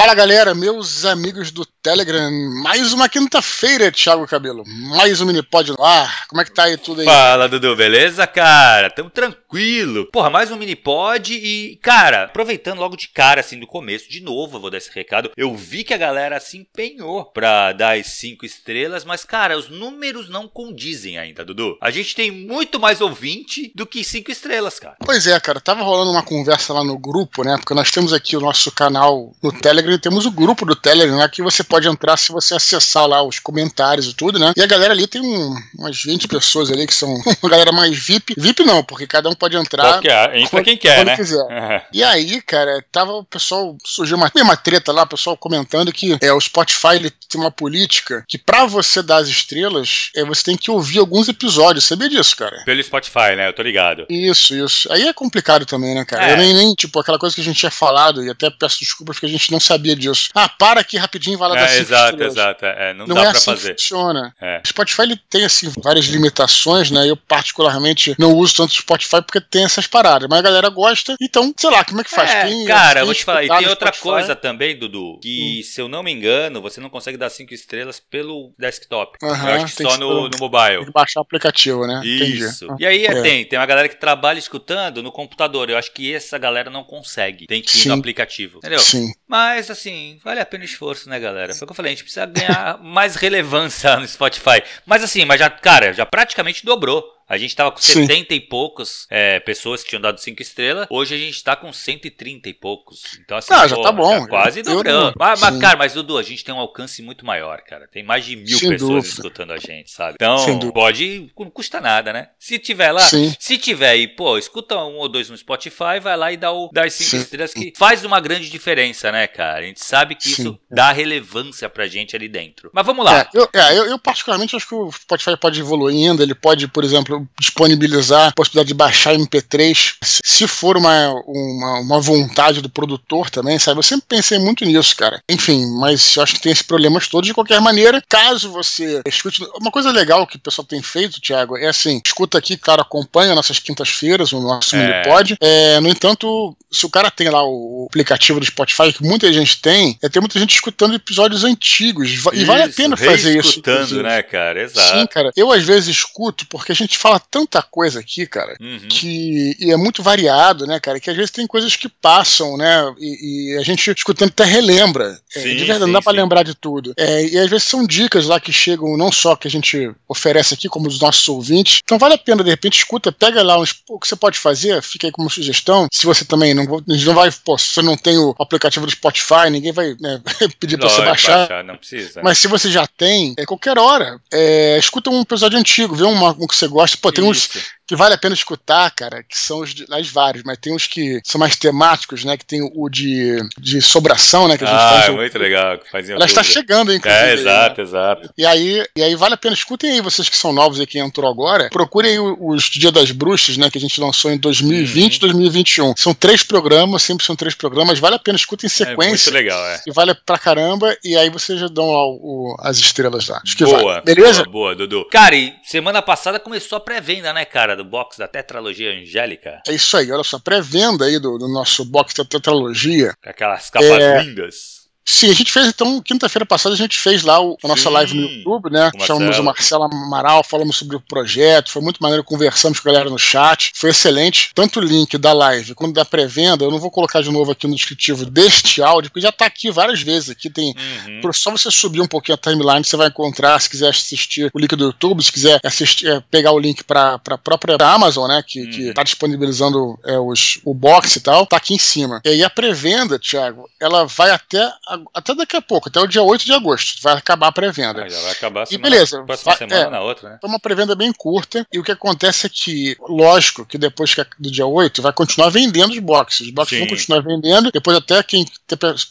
[0.00, 2.30] Fala galera, meus amigos do Telegram,
[2.62, 6.76] mais uma quinta-feira, Thiago Cabelo, mais um Minipod no ar, como é que tá aí
[6.76, 7.04] tudo aí?
[7.04, 8.90] Fala Dudu, beleza cara?
[8.90, 10.06] Tamo tranquilo.
[10.12, 14.56] Porra, mais um Minipod e, cara, aproveitando logo de cara, assim, do começo, de novo
[14.56, 18.06] eu vou dar esse recado, eu vi que a galera se empenhou pra dar as
[18.06, 21.76] 5 estrelas, mas cara, os números não condizem ainda, Dudu.
[21.80, 24.96] A gente tem muito mais ouvinte do que 5 estrelas, cara.
[25.04, 28.36] Pois é, cara, tava rolando uma conversa lá no grupo, né, porque nós temos aqui
[28.36, 31.88] o nosso canal no Telegram e temos o grupo do Telegram lá que você pode
[31.88, 34.52] entrar se você acessar lá os comentários e tudo, né?
[34.56, 37.08] E a galera ali tem um, umas 20 pessoas ali que são
[37.42, 38.34] uma galera mais VIP.
[38.36, 39.94] VIP não, porque cada um pode entrar.
[39.94, 41.16] Qualquer, entra quando, quem quer, né?
[41.16, 41.42] Quiser.
[41.42, 41.80] Uhum.
[41.98, 46.16] E aí, cara, tava o pessoal, surgiu uma, uma treta lá, o pessoal comentando que
[46.20, 50.42] é, o Spotify ele tem uma política que para você dar as estrelas, é, você
[50.44, 51.84] tem que ouvir alguns episódios.
[51.84, 52.62] Sabia disso, cara?
[52.64, 53.48] Pelo Spotify, né?
[53.48, 54.06] Eu tô ligado.
[54.08, 54.92] Isso, isso.
[54.92, 56.28] Aí é complicado também, né, cara?
[56.28, 56.32] É.
[56.32, 59.16] Eu nem, nem, tipo, aquela coisa que a gente tinha falado, e até peço desculpas
[59.16, 60.28] porque a gente não sabia disso.
[60.34, 62.64] Ah, para aqui rapidinho e vai lá é, dar cinco Exato, exato.
[62.66, 63.74] É, não, Não dá é pra assim fazer.
[63.74, 64.34] que funciona.
[64.40, 64.60] É.
[64.66, 67.08] Spotify ele tem assim várias limitações, né?
[67.08, 71.16] Eu particularmente não uso tanto Spotify porque tem essas paradas, mas a galera gosta.
[71.20, 72.30] Então, sei lá, como é que faz?
[72.30, 75.18] É, Quem- cara, quem eu vou te falar, e tem outra Spotify- coisa também, Dudu,
[75.22, 79.18] que se eu não me engano, você não consegue dar 5 estrelas pelo desktop.
[79.22, 80.76] Aham, eu acho que tem só que no, no mobile.
[80.78, 82.00] Tem que baixar o aplicativo, né?
[82.04, 82.64] Isso.
[82.66, 82.82] Entendi.
[82.82, 83.22] E aí É.
[83.22, 85.68] tem, tem uma galera que trabalha escutando no computador.
[85.70, 87.46] Eu acho que essa galera não consegue.
[87.46, 87.88] Tem que ir Sim.
[87.88, 88.58] no aplicativo.
[88.58, 88.78] Entendeu?
[88.80, 89.10] Sim.
[89.26, 91.54] Mas assim, vale a pena o esforço, né, galera?
[91.54, 94.62] Foi o que eu falei, a gente precisa ganhar mais relevância no Spotify.
[94.86, 97.17] Mas assim, mas já, cara, já praticamente dobrou.
[97.28, 98.06] A gente tava com Sim.
[98.06, 100.86] 70 e poucos é, pessoas que tinham dado 5 estrelas.
[100.90, 103.18] Hoje a gente tá com 130 e poucos.
[103.22, 104.26] Então, assim, Ah, já pô, tá bom.
[104.26, 105.12] quase Eu- dobrando.
[105.18, 107.86] Mas, mas, cara, mas Dudu, a gente tem um alcance muito maior, cara.
[107.86, 109.08] Tem mais de mil Sem pessoas dúvida.
[109.08, 110.14] escutando a gente, sabe?
[110.14, 111.30] Então, pode.
[111.38, 112.28] Não custa nada, né?
[112.38, 113.34] Se tiver lá, Sim.
[113.38, 116.70] se tiver aí, pô, escuta um ou dois no Spotify, vai lá e dá, o,
[116.72, 117.16] dá as 5 Sim.
[117.18, 119.58] estrelas que faz uma grande diferença, né, cara?
[119.58, 120.30] A gente sabe que Sim.
[120.42, 122.70] isso dá relevância pra gente ali dentro.
[122.72, 123.20] Mas vamos lá.
[123.20, 126.68] É, eu, é, eu, eu particularmente acho que o Spotify pode evoluir ainda, ele pode,
[126.68, 132.70] por exemplo, disponibilizar a possibilidade de baixar MP3, se- for uma, uma, uma vontade do
[132.70, 133.78] produtor também, sabe?
[133.78, 135.22] Eu sempre pensei muito nisso, cara.
[135.28, 138.02] Enfim, mas eu acho que tem esses problemas todos de qualquer maneira.
[138.08, 139.44] Caso você escute.
[139.60, 143.34] Uma coisa legal que o pessoal tem feito, Thiago, é assim: escuta aqui, claro, acompanha
[143.34, 144.78] nossas quintas-feiras, o nosso É.
[145.02, 145.36] Minipod.
[145.40, 149.60] É, no entanto, se o cara tem lá o aplicativo do Spotify, que muita gente
[149.60, 152.14] tem, é ter muita gente escutando episódios antigos.
[152.16, 153.58] Va- E vale a Isso, pena fazer isso.
[153.58, 154.02] inclusive.
[154.02, 154.62] né, cara?
[154.62, 154.98] Exato.
[154.98, 155.30] Sim, cara.
[155.36, 158.88] Eu às vezes escuto porque a gente fala tanta coisa aqui, cara, Uhum.
[158.88, 160.98] que e é muito variado, né, cara?
[160.98, 162.92] Que às vezes tem coisas que passam, né?
[162.98, 165.18] E, e a gente escutando até relembra.
[165.36, 166.18] É, Sim, de verdade, sim, não dá pra sim.
[166.18, 166.92] lembrar de tudo.
[166.96, 170.54] É, e às vezes são dicas lá que chegam, não só que a gente oferece
[170.54, 171.80] aqui, como dos nossos ouvintes.
[171.84, 174.82] Então vale a pena, de repente, escuta, pega lá uns, o que você pode fazer,
[174.82, 175.86] fica aí como sugestão.
[175.92, 179.50] Se você também não, não vai, pô, se você não tem o aplicativo do Spotify,
[179.50, 180.20] ninguém vai né,
[180.58, 181.64] pedir pra você Lógico, baixar.
[181.64, 182.20] não precisa.
[182.22, 184.20] Mas se você já tem, é qualquer hora.
[184.32, 186.97] É, escuta um episódio antigo, vê uma, um que você gosta.
[187.00, 187.77] Pô, tem uns Isso.
[187.88, 190.86] Que vale a pena escutar, cara, que são os, de, as vários, mas tem uns
[190.86, 192.36] que são mais temáticos, né?
[192.36, 194.56] Que tem o de, de sobração, né?
[194.58, 195.06] Que a gente Ah, faz.
[195.06, 195.78] é o- muito legal.
[195.90, 197.22] Fazia Ela está chegando, inclusive.
[197.24, 197.86] É, exato, né?
[197.88, 198.30] exato.
[198.36, 200.98] E aí, e aí vale a pena, escutem aí, vocês que são novos aí que
[200.98, 205.20] entrou agora, procurem os Dia das Bruxas, né, que a gente lançou em 2020 e
[205.20, 205.94] 2021.
[205.96, 209.32] São três programas, sempre são três programas, vale a pena, escutem em É muito sequência.
[209.32, 209.80] legal, é.
[209.86, 212.18] e vale pra caramba, e aí vocês já dão lá o-
[212.52, 213.40] o- as estrelas lá.
[213.42, 214.02] Acho que Boa, vale.
[214.04, 214.44] Beleza?
[214.44, 215.06] Boa, boa, Dudu.
[215.10, 219.62] Cara, e semana passada começou a pré-venda, né, cara, do box da Tetralogia Angélica.
[219.66, 223.14] É isso aí, olha só, pré-venda aí do, do nosso box da tetralogia.
[223.22, 224.22] Com aquelas capas É.
[224.22, 224.77] lindas.
[225.10, 227.88] Sim, a gente fez então, quinta-feira passada, a gente fez lá o, a nossa Sim,
[227.88, 228.90] live no YouTube, né?
[228.94, 232.92] o Chamamos o Marcelo Amaral, falamos sobre o projeto, foi muito maneiro, conversamos com a
[232.92, 234.50] galera no chat, foi excelente.
[234.54, 237.66] Tanto o link da live quanto da pré-venda, eu não vou colocar de novo aqui
[237.66, 240.28] no descritivo deste áudio, porque já tá aqui várias vezes.
[240.28, 240.74] Aqui tem.
[241.06, 241.32] Uhum.
[241.32, 244.76] Só você subir um pouquinho a timeline, você vai encontrar, se quiser assistir o link
[244.76, 248.42] do YouTube, se quiser assistir, é, pegar o link para a própria Amazon, né?
[248.46, 248.92] Que, que Uhum.
[248.94, 252.20] tá disponibilizando é, os, o box e tal, tá aqui em cima.
[252.26, 256.06] E aí a pré-venda, Thiago, ela vai até, a- até daqui a pouco, até o
[256.06, 257.00] dia 8 de agosto.
[257.02, 258.04] Vai acabar a pré-venda.
[258.04, 259.90] Ah, já vai acabar a E semana, beleza, próxima vai- semana é.
[259.90, 260.38] na outra, né?
[260.42, 264.50] É uma pré-venda bem curta, e o que acontece é que, lógico, que depois do
[264.50, 266.46] dia 8 vai continuar vendendo os boxes.
[266.48, 266.84] Os boxes Sim.
[266.86, 267.70] vão continuar vendendo.
[267.72, 268.44] Depois, até quem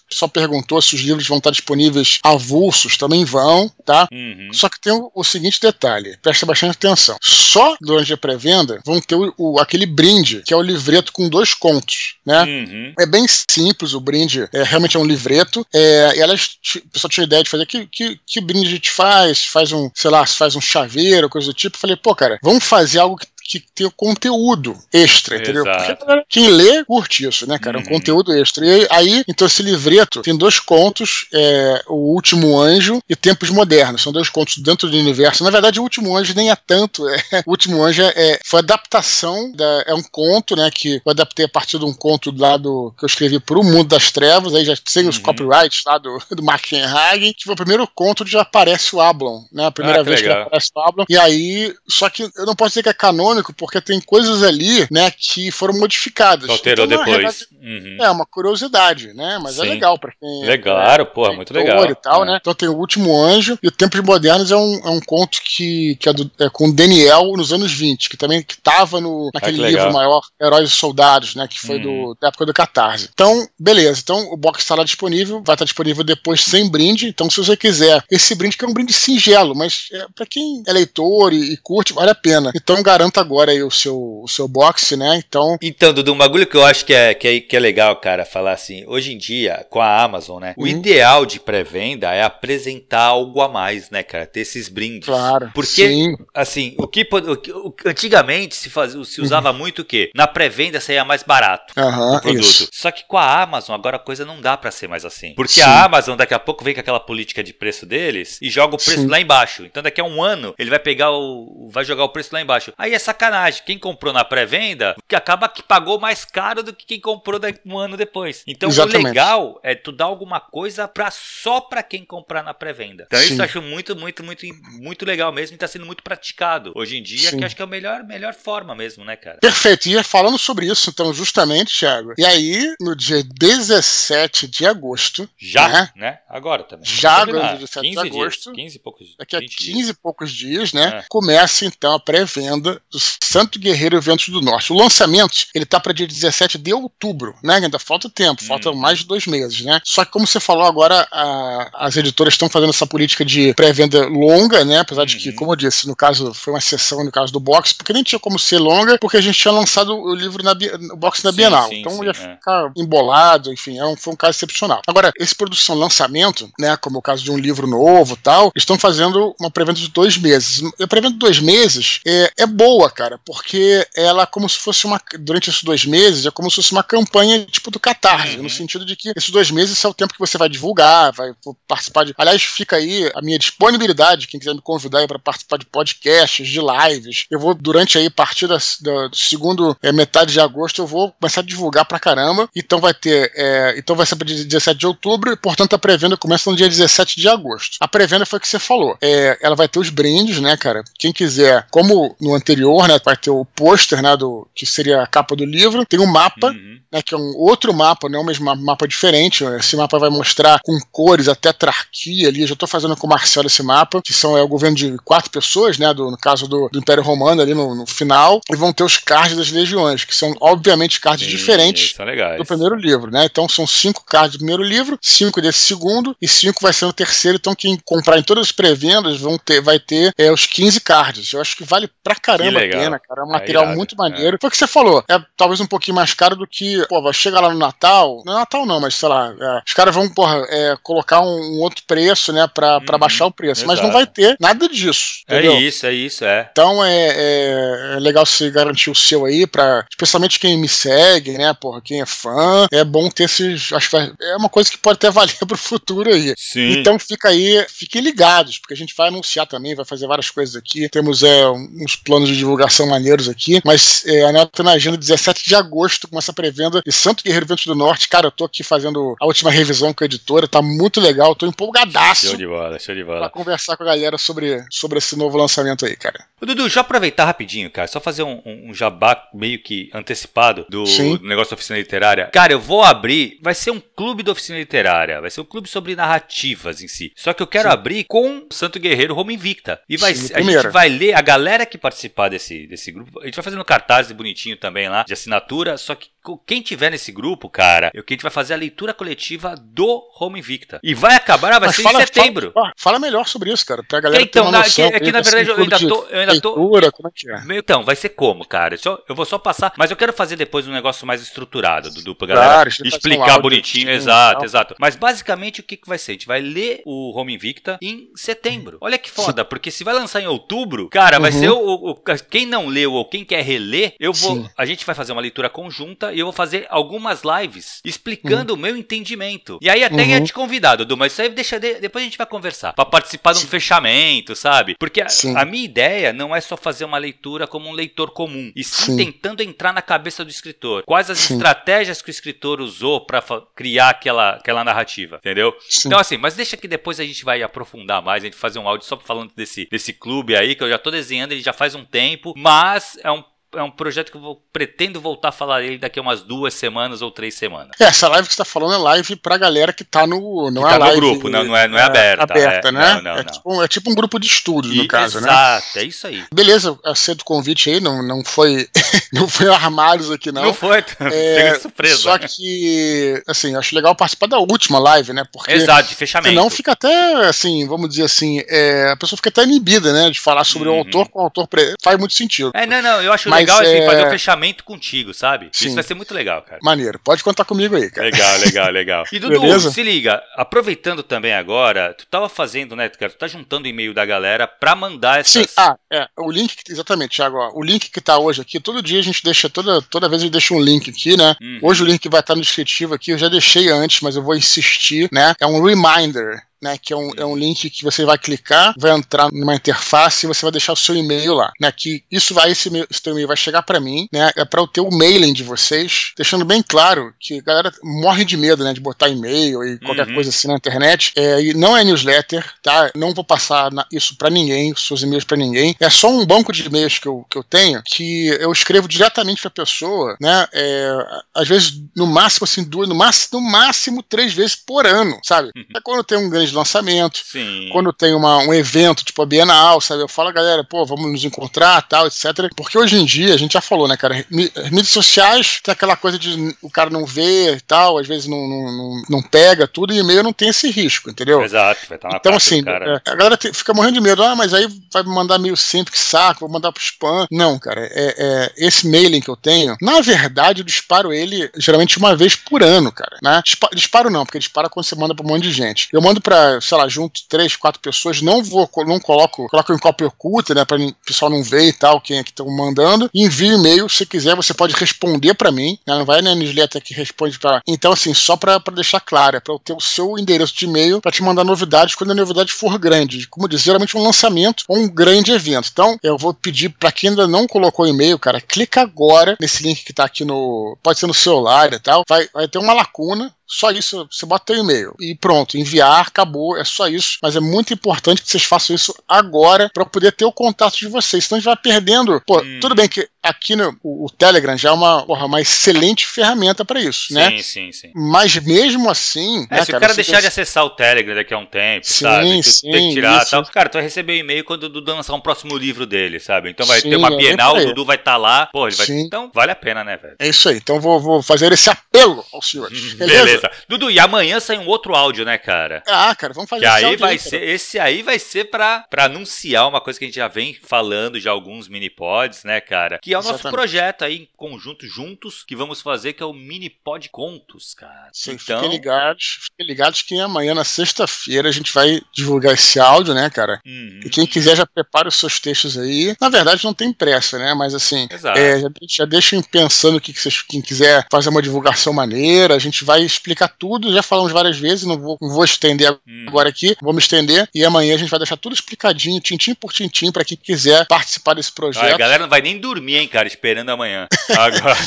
[0.10, 4.08] só perguntou se os livros vão estar disponíveis avulsos, também vão, tá?
[4.12, 4.50] Uhum.
[4.54, 7.18] Só que tem o, o seguinte detalhe, presta bastante atenção.
[7.22, 11.28] Só durante a pré-venda vão ter o, o- aquele brinde, que é o livreto com
[11.30, 12.44] dois contos, né?
[12.44, 12.94] Uhum.
[13.00, 15.66] É bem simples o brinde, é, realmente é um livreto.
[15.80, 18.90] É, e elas, o pessoal tinha ideia de fazer que, que, que brinde a gente
[18.90, 21.78] faz, faz um, sei lá, faz um chaveiro, coisa do tipo.
[21.78, 25.64] Falei, pô, cara, vamos fazer algo que, que tem o conteúdo extra, entendeu?
[25.66, 25.96] Exato.
[26.06, 27.78] Porque quem lê curte isso, né, cara?
[27.78, 27.90] É um Uhum.
[27.90, 28.66] conteúdo extra.
[28.66, 34.02] E aí, então, esse livreto tem dois contos: é, O Último Anjo e Tempos Modernos.
[34.02, 35.44] São dois contos dentro do universo.
[35.44, 37.08] Na verdade, O Último Anjo nem é tanto.
[37.08, 41.12] é, o Último Anjo é, é- foi adaptação, da- é um conto, né, que eu
[41.12, 44.54] adaptei a partir de um conto lá do, que eu escrevi pro Mundo das Trevas.
[44.56, 45.22] Aí já os Uhum.
[45.24, 49.02] copyrights lá do, do Mark Hagen, que foi o primeiro conto onde já aparece o
[49.02, 49.66] Ablon, né?
[49.68, 51.06] A primeira Ah, que vez que aparece o Ablon.
[51.08, 54.88] E aí, só que eu não posso dizer que é canônico, porque tem coisas ali,
[54.92, 56.50] né, que foram modificadas.
[56.50, 57.48] Alterou Então, depois.
[57.62, 57.98] Uhum.
[58.02, 59.40] é uma curiosidade, né?
[59.42, 59.70] Mas é Sim.
[59.70, 60.46] legal pra quem.
[60.46, 60.98] Legal, é
[61.36, 61.92] muito leitor legal.
[61.92, 62.26] E tal, É.
[62.28, 62.38] né?
[62.40, 65.96] Então tem o Último Anjo e o Tempos Modernos é um, é um conto que,
[66.00, 69.54] que é, do- é com Daniel nos anos 20, que também que tava no, naquele
[69.54, 69.86] Ah, que legal.
[69.88, 71.48] livro maior, Heróis e Soldados, né?
[71.48, 72.14] Que foi Uhum.
[72.14, 73.10] do, da época do Catarse.
[73.14, 74.00] Então, beleza.
[74.04, 77.08] Então o box está lá disponível, vai estar disponível depois sem brinde.
[77.08, 80.64] Então, se você quiser esse brinde, que é um brinde singelo, mas é, para quem
[80.66, 82.52] é leitor e, e curte, vale a pena.
[82.56, 85.22] Então, garanta agora aí o seu, o seu box, né?
[85.28, 87.96] Então, Então, Dudu, um bagulho que eu acho que é, que, é, que é legal,
[87.98, 90.54] cara, falar assim, hoje em dia, com a Amazon, né?
[90.58, 90.68] O Uhum.
[90.68, 94.26] ideal de pré-venda é apresentar algo a mais, né, cara?
[94.26, 95.06] Ter esses brindes.
[95.08, 95.52] claro.
[95.54, 99.86] Porque, sim, assim, o que, o que- o- antigamente se, faz, se usava muito o
[99.86, 100.10] quê?
[100.16, 101.74] Na pré-venda saía mais barato.
[101.78, 102.40] o produto.
[102.42, 102.70] isso.
[102.72, 105.34] Só que com a Amazon agora a coisa não dá pra ser mais assim.
[105.36, 105.62] Porque Sim.
[105.62, 108.78] a Amazon daqui a pouco vem com aquela política de preço deles e joga o
[108.78, 109.08] preço Sim.
[109.08, 109.66] lá embaixo.
[109.66, 112.72] Então daqui a um ano ele vai pegar o vai jogar o preço lá embaixo.
[112.78, 113.64] Aí é sacanagem.
[113.66, 117.78] Quem comprou na pré-venda que acaba que pagou mais caro do que quem comprou um
[117.78, 118.44] ano depois.
[118.48, 119.06] Então Exatamente.
[119.06, 123.06] o legal é tu dar alguma coisa para só pra quem comprar na pré-venda.
[123.08, 123.40] Então isso Sim.
[123.40, 124.46] eu acho muito muito muito
[124.80, 127.40] muito legal mesmo e tá sendo muito praticado hoje em dia, Sim.
[127.40, 129.40] que acho que é a melhor melhor forma mesmo, né, cara?
[129.42, 132.14] Perfeito, e falando sobre isso, então, justamente, Thiago.
[132.18, 135.90] E aí, no dia 17 de agosto, Já, né?
[135.96, 136.20] né?
[136.30, 136.86] Agora também.
[136.86, 138.54] Já agora, 17 de 15 agosto.
[138.54, 139.90] Dias, 15 e poucos daqui a 20 15 dias.
[139.90, 141.00] e poucos dias, né?
[141.00, 141.06] É.
[141.10, 144.72] Começa então a pré-venda do Santo Guerreiro Eventos do Norte.
[144.72, 147.56] O lançamento, ele tá para dia 17 de outubro, né?
[147.56, 148.76] Ainda falta tempo, falta Hum.
[148.76, 149.80] mais de dois meses, né?
[149.84, 154.08] Só que, como você falou agora, a- as editoras estão fazendo essa política de pré-venda
[154.08, 154.80] longa, né?
[154.80, 155.36] Apesar de que, Uhum.
[155.36, 158.20] como eu disse, no caso, foi uma sessão no caso do box, porque nem tinha
[158.20, 160.54] como ser longa, porque a gente tinha lançado o livro na
[160.92, 161.70] o box na Sim, Bienal.
[161.70, 162.14] sim, então sim, ia é.
[162.14, 164.82] ficar embolado, enfim, é um- foi um caso excepcional.
[164.88, 166.76] Agora, esse produção lançamento, né?
[166.78, 170.18] Como o caso de um livro novo e tal, estão fazendo uma pré-venda de dois
[170.18, 170.62] meses.
[170.82, 175.00] A pré-venda de dois meses é, é boa, cara, porque ela, como se fosse uma.
[175.20, 178.44] Durante esses dois meses, é como se fosse uma campanha tipo do Catarse, Uhum.
[178.44, 181.32] no sentido de que esses dois meses é o tempo que você vai divulgar, vai
[181.68, 182.14] participar de.
[182.18, 186.60] Aliás, fica aí a minha disponibilidade, quem quiser me convidar para participar de podcasts, de
[186.60, 187.26] lives.
[187.30, 190.88] Eu vou, durante aí, a partir da, da- do segundo é, metade de agosto, eu
[190.88, 192.50] vou começar a divulgar pra caramba.
[192.56, 193.32] Então vai ter.
[193.36, 196.68] é, então vai ser para 17 de outubro, e portanto a pré-venda começa no dia
[196.68, 197.78] 17 de agosto.
[197.80, 198.98] A pré-venda foi o que você falou.
[199.02, 200.84] É, ela vai ter os brindes, né, cara?
[200.98, 203.00] Quem quiser, como no anterior, né?
[203.04, 204.18] Vai ter o pôster, né?
[204.18, 205.86] Do, que seria a capa do livro.
[205.86, 206.80] Tem um mapa Uhum.
[206.92, 209.44] né, que é um outro mapa, não é o mesmo ma- mapa diferente.
[209.60, 212.42] Esse mapa vai mostrar com cores a tetrarquia ali.
[212.42, 214.98] Eu já estou fazendo com o Marcelo esse mapa, que são é o governo de
[215.04, 215.94] quatro pessoas, né?
[215.94, 218.42] Do, no caso do, do Império Romano ali no, no final.
[218.52, 221.94] E vão ter os cards das legiões, que são obviamente cards Sim, diferentes
[222.38, 223.26] do primeiro livro, né?
[223.26, 226.94] Então são cinco cards do primeiro livro, cinco desse segundo e cinco vai ser no
[226.94, 227.38] terceiro.
[227.40, 231.32] Então quem comprar em todas as pré-vendas vão ter, vai ter é, os 15 cards.
[231.34, 232.82] Eu acho que vale pra caramba legal.
[232.82, 233.22] pena, cara.
[233.22, 234.38] É um É material irado, muito maneiro.
[234.40, 235.04] Foi o que você falou.
[235.10, 238.22] É talvez um pouquinho mais caro do que, pô, vai chegar lá no Natal.
[238.26, 241.26] Não é Natal não, mas sei lá, é, os caras vão, porra, é, colocar um,
[241.58, 243.66] um outro preço, né, pra, pra Uhum, baixar o preço.
[243.66, 243.94] Mas não exato.
[243.98, 245.24] vai ter nada disso.
[245.28, 245.60] É Entendeu?
[245.60, 246.48] isso, é isso, é.
[246.52, 251.38] Então é, é- é legal você garantir o seu aí, pra, especialmente quem me segue,
[251.38, 251.54] né?
[251.54, 252.68] Porra, quem é fã.
[252.72, 253.72] É bom ter esses.
[253.74, 256.34] Acho que é uma coisa que pode até valer pro futuro aí.
[256.38, 256.72] Sim.
[256.80, 260.56] Então fica aí, fiquem ligados, porque a gente vai anunciar também, vai fazer várias coisas
[260.56, 260.88] aqui.
[260.90, 262.57] Temos é, uns planos de divulgação
[262.88, 267.24] maneiros aqui, mas é, anota na agenda 17 de agosto com essa pré-venda de Santo
[267.24, 268.08] Guerreiro Ventos do Norte.
[268.08, 271.46] Cara, eu tô aqui fazendo a última revisão com a editora, tá muito legal, tô
[271.46, 273.30] empolgadaço Show de bola, show de pra bola.
[273.30, 276.26] conversar com a galera sobre, sobre esse novo lançamento aí, cara.
[276.42, 277.88] Ô, Dudu, deixa eu aproveitar rapidinho, cara.
[277.88, 281.20] Só fazer um, um- jabá meio que antecipado do, Sim.
[281.24, 282.30] negócio da oficina literária.
[282.32, 283.40] Cara, eu vou abrir.
[283.42, 285.20] Vai ser um clube da oficina literária.
[285.20, 287.12] Vai ser um clube sobre narrativas em si.
[287.16, 287.74] Só que eu quero Sim.
[287.74, 289.80] abrir com Santo Guerreiro Roma Invicta.
[289.90, 293.20] E vai, Sim, a gente vai ler a galera que participar desse, desse grupo.
[293.22, 295.78] A gente vai fazendo cartaz bonitinho também lá, de assinatura.
[295.78, 298.94] Só que quem tiver nesse grupo, cara, o que a gente vai fazer a leitura
[298.94, 300.80] coletiva do Home Invicta.
[300.84, 302.52] E vai acabar, vai Mas ser fala, em setembro.
[302.52, 304.88] Fala, fala, melhor sobre isso, cara, pra galera então, ter uma noção.
[304.88, 306.08] Aqui, aqui na verdade, eu ainda tô.
[306.10, 307.58] Eu ainda tô leitura, como é que é?
[307.58, 308.76] Então, vai ser como, cara?
[309.08, 309.74] Eu vou só passar.
[309.78, 313.42] Mas eu quero fazer depois um negócio mais estruturado, Dudu, pra galera claro, explicar um
[313.42, 313.90] bonitinho.
[313.90, 314.76] Exato, exato.
[314.80, 316.12] Mas basicamente o que, que vai ser?
[316.12, 318.78] A gente vai ler o Home Invicta em setembro.
[318.82, 319.48] Olha que foda, Sim.
[319.50, 321.40] porque se vai lançar em outubro, cara, vai uhum.
[321.40, 321.96] ser o, o,
[322.30, 324.36] Quem não leu ou quem quer reler, eu vou.
[324.36, 324.50] Sim.
[324.58, 328.60] A gente vai fazer uma leitura conjunta e eu vou fazer algumas lives explicando uhum.
[328.60, 329.60] o meu entendimento.
[329.62, 330.10] E aí até uhum.
[330.10, 331.60] ia te convidar, Dudu, mas isso aí deixa.
[331.60, 332.74] De, depois a gente vai conversar.
[332.74, 333.48] Pra participar de um Sim.
[333.48, 334.76] fechamento, sabe?
[334.80, 338.52] Porque a, a, minha ideia não é só fazer uma leitura como um leitor comum,
[338.56, 338.98] e sim, sim.
[338.98, 340.82] tentando entrar na cabeça do escritor.
[340.88, 341.36] Quais as sim.
[341.36, 343.22] estratégias que o escritor usou para
[343.56, 345.56] criar aquela, aquela narrativa, entendeu?
[345.86, 348.68] Então, assim, mas deixa que depois a gente vai aprofundar mais, a gente fazer um
[348.68, 351.76] áudio só falando desse, desse clube aí, que eu já tô desenhando ele já faz
[351.76, 353.24] um tempo, mas é um
[353.56, 356.54] é um projeto que eu vou, pretendo voltar a falar dele daqui a umas duas
[356.54, 357.72] semanas ou três semanas.
[357.80, 360.52] É, essa live que você tá falando é live pra galera que tá no.
[360.52, 362.24] Não que é tá live, no grupo, não, não é, não é, é aberta.
[362.24, 362.94] Aberta, é, né?
[362.96, 363.24] Não, não, é.
[363.24, 365.32] Tipo, é, Tipo, um grupo de estudos, no caso, exato, né?
[365.32, 366.24] Exato, é isso aí.
[366.34, 368.68] Beleza, aceito o convite aí, não, não foi.
[369.14, 370.44] não foi armários aqui, não.
[370.44, 371.98] Não foi, é, surpresa.
[371.98, 375.24] Só que, assim, acho legal participar da última live, né?
[375.32, 375.52] Porque.
[375.52, 376.30] Exato, de fechamento.
[376.30, 380.10] Senão fica até, assim, vamos dizer assim, é, a pessoa fica até inibida, né?
[380.10, 380.76] De falar sobre uhum.
[380.76, 381.48] o autor com o autor.
[381.82, 382.52] Faz muito sentido.
[382.54, 385.50] É, não, não, eu acho Mas, legal assim, fazer o fechamento contigo, sabe?
[385.52, 385.68] Sim.
[385.68, 386.60] Isso vai ser muito legal, cara.
[386.62, 387.00] Maneiro.
[387.04, 388.10] Pode contar comigo aí, cara.
[388.10, 389.04] Legal, legal, legal.
[389.18, 389.72] E Dudu, Beleza?
[389.72, 393.12] se liga, aproveitando também agora, tu tava fazendo, né, cara?
[393.12, 395.48] Tu tá juntando o e-mail da galera pra mandar essas...
[395.48, 396.08] Sim, ah, é.
[396.18, 399.24] O link, exatamente, Thiago, ó, o link que tá hoje aqui, todo dia a gente
[399.24, 401.36] deixa, toda, toda vez a gente deixa um link aqui, né?
[401.42, 401.60] Uhum.
[401.64, 404.36] Hoje o link vai estar no descritivo aqui, eu já deixei antes, mas eu vou
[404.36, 405.34] insistir, né?
[405.40, 408.92] É um reminder né, que é um, é um link que você vai clicar, vai
[408.92, 412.52] entrar numa interface e você vai deixar o seu e-mail lá, né, que isso vai,
[412.52, 415.44] esse, esse teu e-mail vai chegar para mim, né, é para o teu mailing de
[415.44, 419.80] vocês, deixando bem claro que a galera morre de medo, né, de botar e-mail e
[419.80, 420.16] qualquer uhum.
[420.16, 424.18] coisa assim na internet, é, e não é newsletter, tá, não vou passar na, isso
[424.18, 427.38] para ninguém, seus e-mails para ninguém, é só um banco de e-mails que eu, que
[427.38, 430.90] eu tenho, que eu escrevo diretamente para a pessoa, né, é,
[431.36, 435.52] às vezes no máximo assim, duas, no máximo, no máximo três vezes por ano, sabe,
[435.56, 435.66] uhum.
[435.76, 437.22] é quando tem um grande de lançamento.
[437.24, 437.70] Sim.
[437.72, 440.02] Quando tem uma, um evento, tipo a Bienal, sabe?
[440.02, 442.26] Eu falo, galera, pô, vamos nos encontrar, tal, etc.
[442.56, 444.26] Porque hoje em dia, a gente já falou, né, cara?
[444.30, 448.48] Mídias sociais tem aquela coisa de o cara não vê e tal, às vezes não,
[448.48, 451.42] não, não, pega tudo, e e-mail não tem esse risco, entendeu?
[451.42, 454.54] Exato, vai estar na Então, assim, é, a galera fica morrendo de medo, ah, mas
[454.54, 457.28] aí vai me mandar meio sempre, que saco, vou mandar pro spam.
[457.32, 461.98] Não, cara, é, é, esse mailing que eu tenho, na verdade, eu disparo ele geralmente
[461.98, 463.42] uma vez por ano, cara, né?
[463.74, 465.88] Disparo não, porque dispara quando você manda pra um monte de gente.
[465.92, 469.78] Eu mando pra sei lá, junto três, quatro pessoas, não vou, não coloco, coloco em
[469.78, 473.10] cópia oculta, né, para o pessoal não ver e tal, quem é que estão mandando.
[473.14, 476.94] Envio e-mail, se quiser, você pode responder para mim, né, não vai na newsletter que
[476.94, 477.62] responde para.
[477.68, 481.02] Então, assim, só para deixar claro, é para eu ter o seu endereço de e-mail
[481.02, 483.28] para te mandar novidades quando a novidade for grande.
[483.28, 485.70] Como dizer, geralmente um lançamento ou um grande evento.
[485.72, 489.84] Então, eu vou pedir para quem ainda não colocou e-mail, cara, clica agora nesse link
[489.84, 490.78] que tá aqui no.
[490.82, 492.04] Pode ser no celular e tal.
[492.08, 496.58] Vai, vai ter uma lacuna só isso, você bota o e-mail e pronto, enviar, acabou,
[496.58, 497.18] é só isso.
[497.22, 500.88] Mas é muito importante que vocês façam isso agora para poder ter o contato de
[500.88, 501.24] vocês.
[501.24, 502.22] Senão a gente vai perdendo.
[502.26, 502.60] Pô, hum.
[502.60, 506.66] tudo bem que aqui no o, o Telegram já é uma, porra, uma excelente ferramenta
[506.66, 507.30] para isso, sim, né?
[507.38, 507.92] Sim, sim, sim.
[507.96, 509.48] Mas mesmo assim.
[509.50, 511.86] É, né, se cara, o cara deixar de acessar o Telegram daqui a um tempo,
[511.86, 512.42] sim, sabe?
[512.42, 513.32] Tu sim, tem que tirar isso.
[513.32, 513.46] tal.
[513.46, 516.50] Cara, tu vai receber um e-mail quando o Dudu lançar um próximo livro dele, sabe?
[516.50, 518.48] Então vai sim, ter uma é Bienal, o Dudu vai estar tá lá.
[518.48, 518.88] Pô, ele vai.
[518.90, 520.16] Então vale a pena, né, velho?
[520.20, 520.58] É isso aí.
[520.58, 522.94] Então vou, vou fazer esse apelo aos senhores.
[522.96, 523.26] Beleza?
[523.26, 523.37] Beleza.
[523.68, 525.84] Dudu, e amanhã sai um outro áudio, né, cara?
[525.88, 529.06] Ah, cara, vamos fazer que aí vai aí, ser, Esse aí vai ser pra, pra
[529.06, 533.00] anunciar uma coisa que a gente já vem falando de alguns mini-pods, né, cara?
[533.00, 533.44] Que é o Exatamente.
[533.44, 538.10] nosso projeto aí em conjunto, juntos, que vamos fazer, que é o mini-pod contos, cara.
[538.12, 538.62] Sim, então...
[538.62, 543.30] fiquem ligados, fiquem ligados que amanhã, na sexta-feira, a gente vai divulgar esse áudio, né,
[543.30, 543.62] cara?
[543.66, 544.02] Uhum.
[544.04, 546.16] E quem quiser já prepara os seus textos aí.
[546.20, 547.54] Na verdade, não tem pressa, né?
[547.54, 551.94] Mas assim, é, já, já deixem pensando que, que vocês, quem quiser fazer uma divulgação
[551.94, 553.27] maneira, a gente vai explicar
[553.58, 556.26] tudo, já falamos várias vezes, não vou, não vou estender hum.
[556.28, 559.72] agora aqui, vou me estender e amanhã a gente vai deixar tudo explicadinho, tintim por
[559.72, 561.92] tintim, para quem quiser participar desse projeto.
[561.92, 564.08] Ah, a galera não vai nem dormir, hein, cara, esperando amanhã.
[564.30, 564.78] Agora.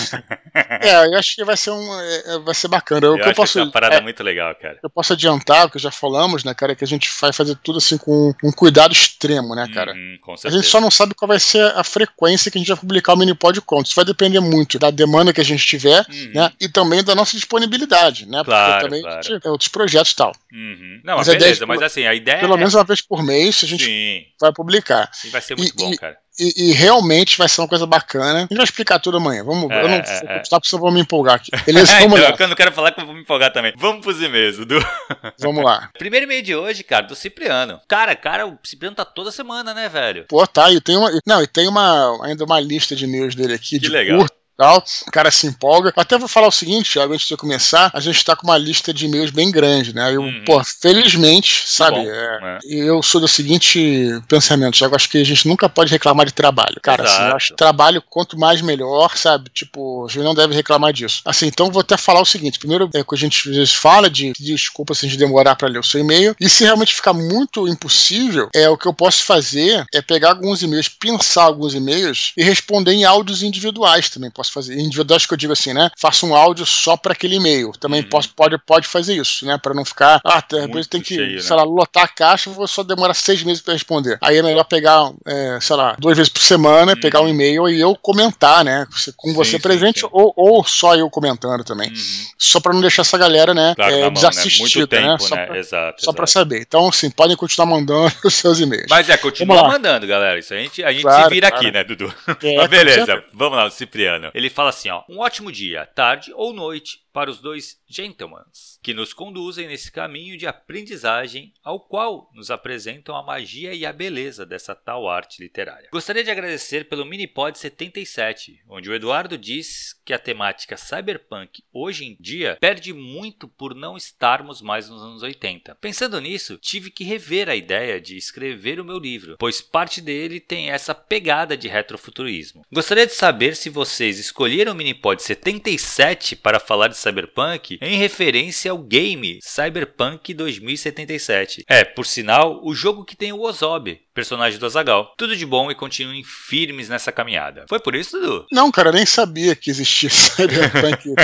[0.80, 3.06] é, eu acho que vai ser um, é, é vai ser bacana.
[3.06, 4.78] Eu, eu eu posso, é uma parada é, muito legal, cara.
[4.82, 7.78] Eu posso adiantar o que já falamos, né, cara, que a gente vai fazer tudo
[7.78, 9.92] assim com um cuidado extremo, né, cara.
[9.92, 12.76] Hum, a gente só não sabe qual vai ser a frequência que a gente vai
[12.76, 13.86] publicar o Minipod Conto.
[13.86, 16.32] Isso vai depender muito da demanda que a gente tiver, uhum.
[16.34, 18.42] né, e também da nossa disponibilidade, né?
[18.44, 19.22] Claro, Porque também claro.
[19.22, 20.32] gente outros projetos e tal.
[20.52, 21.00] Uhum.
[21.04, 22.58] Não, Mas beleza, de mas assim, a ideia Pelo é...
[22.58, 25.10] menos uma vez por mês a gente Sim, vai publicar.
[25.24, 26.16] e vai ser muito E- bom, e- cara.
[26.38, 28.38] E, e realmente vai ser uma coisa bacana.
[28.38, 29.44] A gente vai explicar tudo amanhã.
[29.44, 30.42] Vamos, É, eu não é, vou é.
[30.42, 31.50] porque eu vou me empolgar aqui.
[31.66, 31.92] Beleza?
[31.98, 32.36] Vamos então, lá.
[32.38, 33.74] eu não quero falar que eu vou me empolgar também.
[33.76, 34.78] Vamos pros e-mails, Dudu.
[35.38, 35.90] Vamos lá.
[35.98, 37.78] Primeiro e-mail de hoje, cara, do Cipriano.
[37.86, 40.24] Cara, cara, o Cipriano tá toda semana, né, velho?
[40.28, 40.70] Pô, tá.
[40.72, 41.10] E tem uma.
[41.26, 44.20] Não, e tem uma ainda uma lista de e-mails dele aqui Que de legal.
[44.20, 44.39] curto.
[44.60, 44.84] Tal.
[45.08, 45.90] O cara se empolga.
[45.96, 48.92] Até vou falar o seguinte, Thiago, antes de começar, a gente tá com uma lista
[48.92, 50.14] de e-mails bem grande, né?
[50.14, 50.42] Eu, Uhum.
[50.44, 51.96] pô, felizmente, sabe?
[51.96, 52.58] bom, é, né?
[52.64, 54.94] Eu sou do seguinte pensamento, Thiago.
[54.94, 56.76] Acho que a gente nunca pode reclamar de trabalho.
[56.82, 57.36] Cara, assim, eu Exato.
[57.36, 59.48] acho que trabalho, quanto mais melhor, sabe?
[59.48, 61.22] Tipo, a gente não deve reclamar disso.
[61.24, 64.10] Assim, então vou até falar o seguinte: primeiro, é que a gente às vezes fala
[64.10, 66.36] de desculpa se a gente demorar para ler o seu e-mail.
[66.38, 70.62] E se realmente ficar muito impossível, é o que eu posso fazer é pegar alguns
[70.62, 74.30] e-mails, pensar alguns e-mails e responder em áudios individuais também.
[74.30, 74.78] Posso fazer.
[74.78, 75.90] Individuais que eu digo assim, né?
[75.98, 77.72] Faço um áudio só para aquele e-mail.
[77.78, 78.08] Também Uhum.
[78.08, 79.58] posso, pode, pode fazer isso, né?
[79.58, 80.20] Para não ficar.
[80.24, 81.40] Ah, de repente tem que, cheio, né?
[81.42, 84.18] sei lá, lotar a caixa, vou só demorar seis meses para responder.
[84.22, 87.00] Aí é melhor pegar, é, sei lá, duas vezes por semana, Uhum.
[87.00, 88.86] pegar um e-mail e eu comentar, né?
[89.16, 90.08] Com Sim, você sim, presente sim.
[90.10, 91.88] Ou, ou só eu comentando também.
[91.90, 91.94] Uhum.
[92.38, 93.74] Só para não deixar essa galera, né?
[93.76, 94.14] Claro, é, mão, né?
[94.14, 95.18] desassistida, tempo, né?
[95.18, 96.04] Só pra- Exato.
[96.04, 96.60] só para saber.
[96.60, 98.86] Então, assim, podem continuar mandando os seus e-mails.
[98.88, 100.38] Mas é, continua mandando, galera.
[100.38, 101.64] Isso a gente, a gente Claro, se vira claro.
[101.66, 102.12] aqui, né, Dudu?
[102.42, 104.30] É, Mas beleza, vamos lá, Cipriano.
[104.40, 105.02] Ele fala assim, ó.
[105.08, 110.36] Um ótimo dia, tarde ou noite para os dois gentlemans que nos conduzem nesse caminho
[110.36, 115.88] de aprendizagem ao qual nos apresentam a magia e a beleza dessa tal arte literária.
[115.92, 122.04] Gostaria de agradecer pelo Minipod 77, onde o Eduardo diz que a temática cyberpunk hoje
[122.04, 125.74] em dia perde muito por não estarmos mais nos anos 80.
[125.76, 130.40] Pensando nisso, tive que rever a ideia de escrever o meu livro, pois parte dele
[130.40, 132.64] tem essa pegada de retrofuturismo.
[132.72, 138.70] Gostaria de saber se vocês escolheram o Minipod 77 para falar de cyberpunk em referência
[138.70, 141.64] ao game Cyberpunk 2077.
[141.68, 145.14] É, por sinal, o jogo que tem o Ozob, personagem do Azagal.
[145.16, 147.64] Tudo de bom e continuem firmes nessa caminhada.
[147.68, 148.46] Foi por isso, Dudu?
[148.52, 151.14] Não, cara, eu nem sabia que existia Cyberpunk.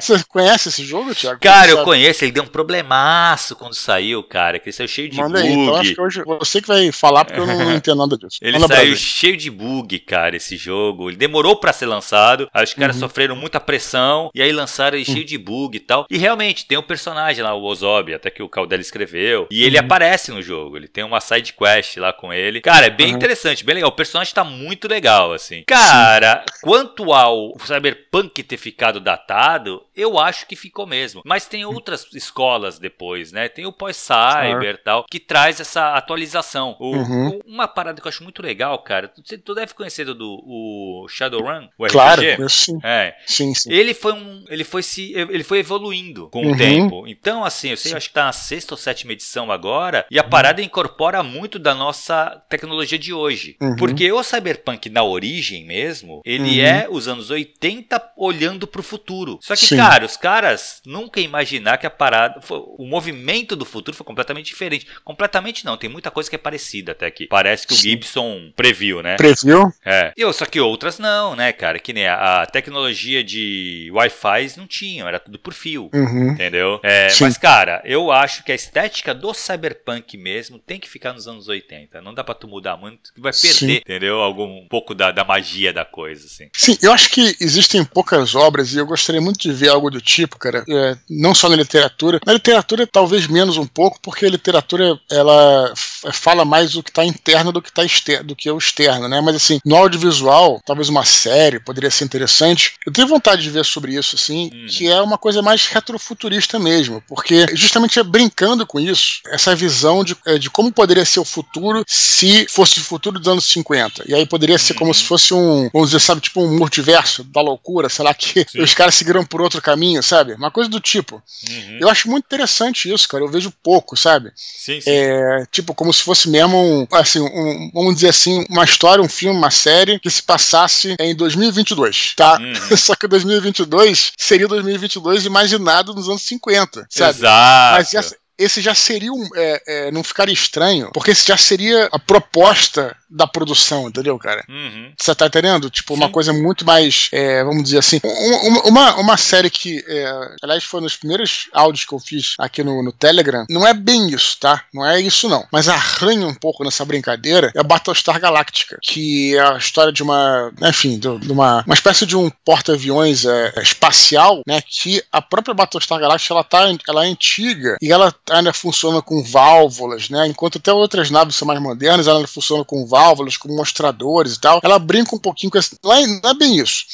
[0.00, 1.40] Você conhece esse jogo, Thiago?
[1.40, 1.84] Cara, eu Sabe?
[1.84, 5.48] conheço, ele deu um problemaço quando saiu, cara, que ele saiu cheio de Manda bug.
[5.48, 8.38] aí, então acho que hoje você que vai falar, porque eu não, entendo nada disso.
[8.40, 11.10] Ele Manda saiu cheio de bug, cara, esse jogo.
[11.10, 12.48] Ele demorou pra ser lançado.
[12.52, 13.00] Aí os caras Uhum.
[13.00, 14.30] sofreram muita pressão.
[14.34, 16.06] E aí lançaram ele cheio de bug e tal.
[16.10, 19.46] E realmente, tem um personagem lá, o Ozob, até que o Caldela escreveu.
[19.50, 19.84] E ele Uhum.
[19.84, 20.76] aparece no jogo.
[20.76, 22.60] Ele tem uma side quest lá com ele.
[22.60, 23.16] Cara, é bem Uhum.
[23.16, 23.90] interessante, bem legal.
[23.90, 25.62] O personagem tá muito legal, assim.
[25.66, 31.22] Cara, quanto ao Cyberpunk ter ficado datado, eu acho que ficou mesmo.
[31.24, 33.48] Mas tem outras escolas depois, né?
[33.48, 36.76] Tem o pós-cyber e tal, que traz essa atualização.
[36.78, 37.40] O- Uhum.
[37.46, 39.08] uma parada que eu acho muito legal, cara.
[39.08, 42.36] Tu, tu deve conhecer do, o Shadowrun, o Claro, RPG.
[42.36, 42.78] conheço sim.
[42.82, 43.14] É.
[43.26, 43.72] Sim, sim.
[43.72, 44.44] Ele foi um.
[44.48, 45.07] Ele foi se.
[45.14, 46.52] Ele foi evoluindo com Uhum.
[46.52, 47.06] o tempo.
[47.06, 50.06] Então, assim, eu sei, eu acho que tá na sexta ou sétima edição agora.
[50.10, 53.56] E a parada incorpora muito da nossa tecnologia de hoje.
[53.60, 53.76] Uhum.
[53.76, 56.66] Porque o Cyberpunk, na origem mesmo, ele Uhum.
[56.66, 59.38] é os anos 80 olhando pro futuro.
[59.42, 59.76] Só que, Sim.
[59.76, 62.40] cara, os caras nunca imaginar que a parada.
[62.50, 64.86] o movimento do futuro foi completamente diferente.
[65.04, 67.26] Completamente não, tem muita coisa que é parecida até aqui.
[67.26, 67.76] Parece que o.
[67.76, 69.16] Gibson previu, né?
[69.16, 69.72] Previu?
[69.84, 70.12] É.
[70.16, 71.78] E, só que outras não, né, cara?
[71.78, 74.66] Que nem a, a tecnologia de Wi-Fi não
[74.98, 75.88] tinham, era tudo por fio.
[75.94, 76.32] Uhum.
[76.32, 76.80] Entendeu?
[76.82, 81.28] É, mas, cara, eu acho que a estética do cyberpunk mesmo tem que ficar nos
[81.28, 82.00] anos 80.
[82.00, 83.72] Não dá pra tu mudar muito, que vai perder, Sim.
[83.76, 84.20] entendeu?
[84.20, 86.48] Algum um pouco da, da magia da coisa, assim.
[86.54, 90.00] Sim, eu acho que existem poucas obras e eu gostaria muito de ver algo do
[90.00, 90.64] tipo, cara.
[90.68, 92.20] É, não só na literatura.
[92.26, 96.90] Na literatura, talvez menos um pouco, porque a literatura ela f- fala mais o que
[96.90, 99.20] está interno do que tá externo, do que é o externo, né?
[99.20, 102.74] Mas assim, no audiovisual, talvez uma série poderia ser interessante.
[102.86, 104.66] Eu tenho vontade de ver sobre isso, assim, Uhum.
[104.68, 110.02] que é uma coisa mais retrofuturista mesmo, porque justamente é brincando com isso, essa visão
[110.04, 114.04] de, é, de como poderia ser o futuro se fosse o futuro dos anos 50.
[114.06, 114.94] E aí poderia ser como Uhum.
[114.94, 118.62] se fosse um, vamos dizer, sabe, tipo um multiverso da loucura, sei lá, que Sim.
[118.62, 120.32] os caras seguiram por outro caminho, sabe?
[120.34, 121.22] Uma coisa do tipo.
[121.48, 121.78] Uhum.
[121.80, 123.22] Eu acho muito interessante isso, cara.
[123.24, 124.32] Eu vejo pouco, sabe?
[124.34, 124.90] Sim, sim.
[124.90, 129.08] É, tipo, como se fosse mesmo um, assim, um, vamos dizer assim, uma história, um
[129.08, 132.38] filme, uma série que se passasse em 2022, tá?
[132.38, 132.76] Uhum.
[132.76, 134.77] Só que 2022 seria 2022
[135.26, 137.10] imaginado nos anos 50, sabe?
[137.18, 137.76] Exato.
[137.78, 139.28] Mas essa- esse já seria um.
[139.34, 144.44] É, é, não ficaria estranho, porque esse já seria a proposta da produção, entendeu, cara?
[144.48, 144.92] Uhum.
[144.98, 145.70] Você tá entendendo?
[145.70, 146.12] Tipo, uma Sim.
[146.12, 150.64] coisa muito mais, é, vamos dizer assim, um- um- uma, uma série que, é, aliás,
[150.64, 154.36] foi dos primeiros áudios que eu fiz aqui no, no Telegram, não é bem isso,
[154.38, 154.62] tá?
[154.74, 159.36] Não é isso não, mas arranha um pouco nessa brincadeira é a Battlestar Galactica, que
[159.36, 163.52] é a história de uma, enfim, de, de uma, uma espécie de um porta-aviões é,
[163.62, 168.52] espacial, né, que a própria Battlestar Galactica, ela, tá, ela é antiga e ela ainda
[168.52, 172.97] funciona com válvulas, né, enquanto até outras naves são mais modernas, ela funciona com válvulas,
[173.38, 174.60] com mostradores e tal.
[174.62, 176.84] Ela brinca um pouquinho com esse, não é, não é bem isso,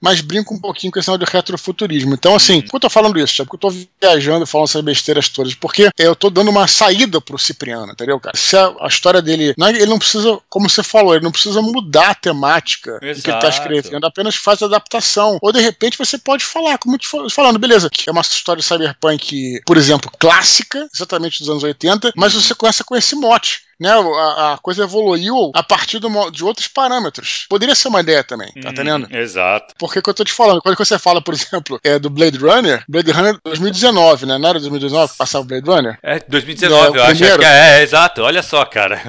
[0.00, 2.14] mas brinca um pouquinho com esse negócio de retrofuturismo.
[2.14, 3.40] Então, assim, por que eu tô falando isso?
[3.40, 7.20] É porque eu tô viajando falando essas besteiras todas, porque eu tô dando uma saída
[7.20, 8.36] pro Cipriano, entendeu, cara?
[8.36, 11.32] Se a, a história dele, não é- ele não precisa, como você falou, ele não
[11.32, 13.48] precisa mudar a temática do que ele tá Exato.
[13.48, 15.38] escrevendo, apenas faz adaptação.
[15.40, 18.60] Ou de repente você pode falar, como eu te fa- falando, beleza, é uma história
[18.60, 23.62] de cyberpunk, por exemplo, clássica, exatamente dos anos 80, mas você começa com esse mote.
[23.82, 27.46] Né, a, a coisa evoluiu a partir do de outros parâmetros.
[27.48, 29.08] Poderia ser uma ideia também, tá Uhum, entendendo?
[29.10, 29.74] Exato.
[29.78, 32.84] Porque que eu tô te falando, quando você fala, por exemplo, é do Blade Runner,
[32.88, 34.38] Blade Runner 2019, né?
[34.38, 35.98] Não era 2019 que passava o Blade Runner?
[36.02, 37.10] É 2019, Não, eu acho.
[37.16, 37.38] primeiro.
[37.40, 38.22] que é, é, exato.
[38.22, 39.00] Olha só, cara.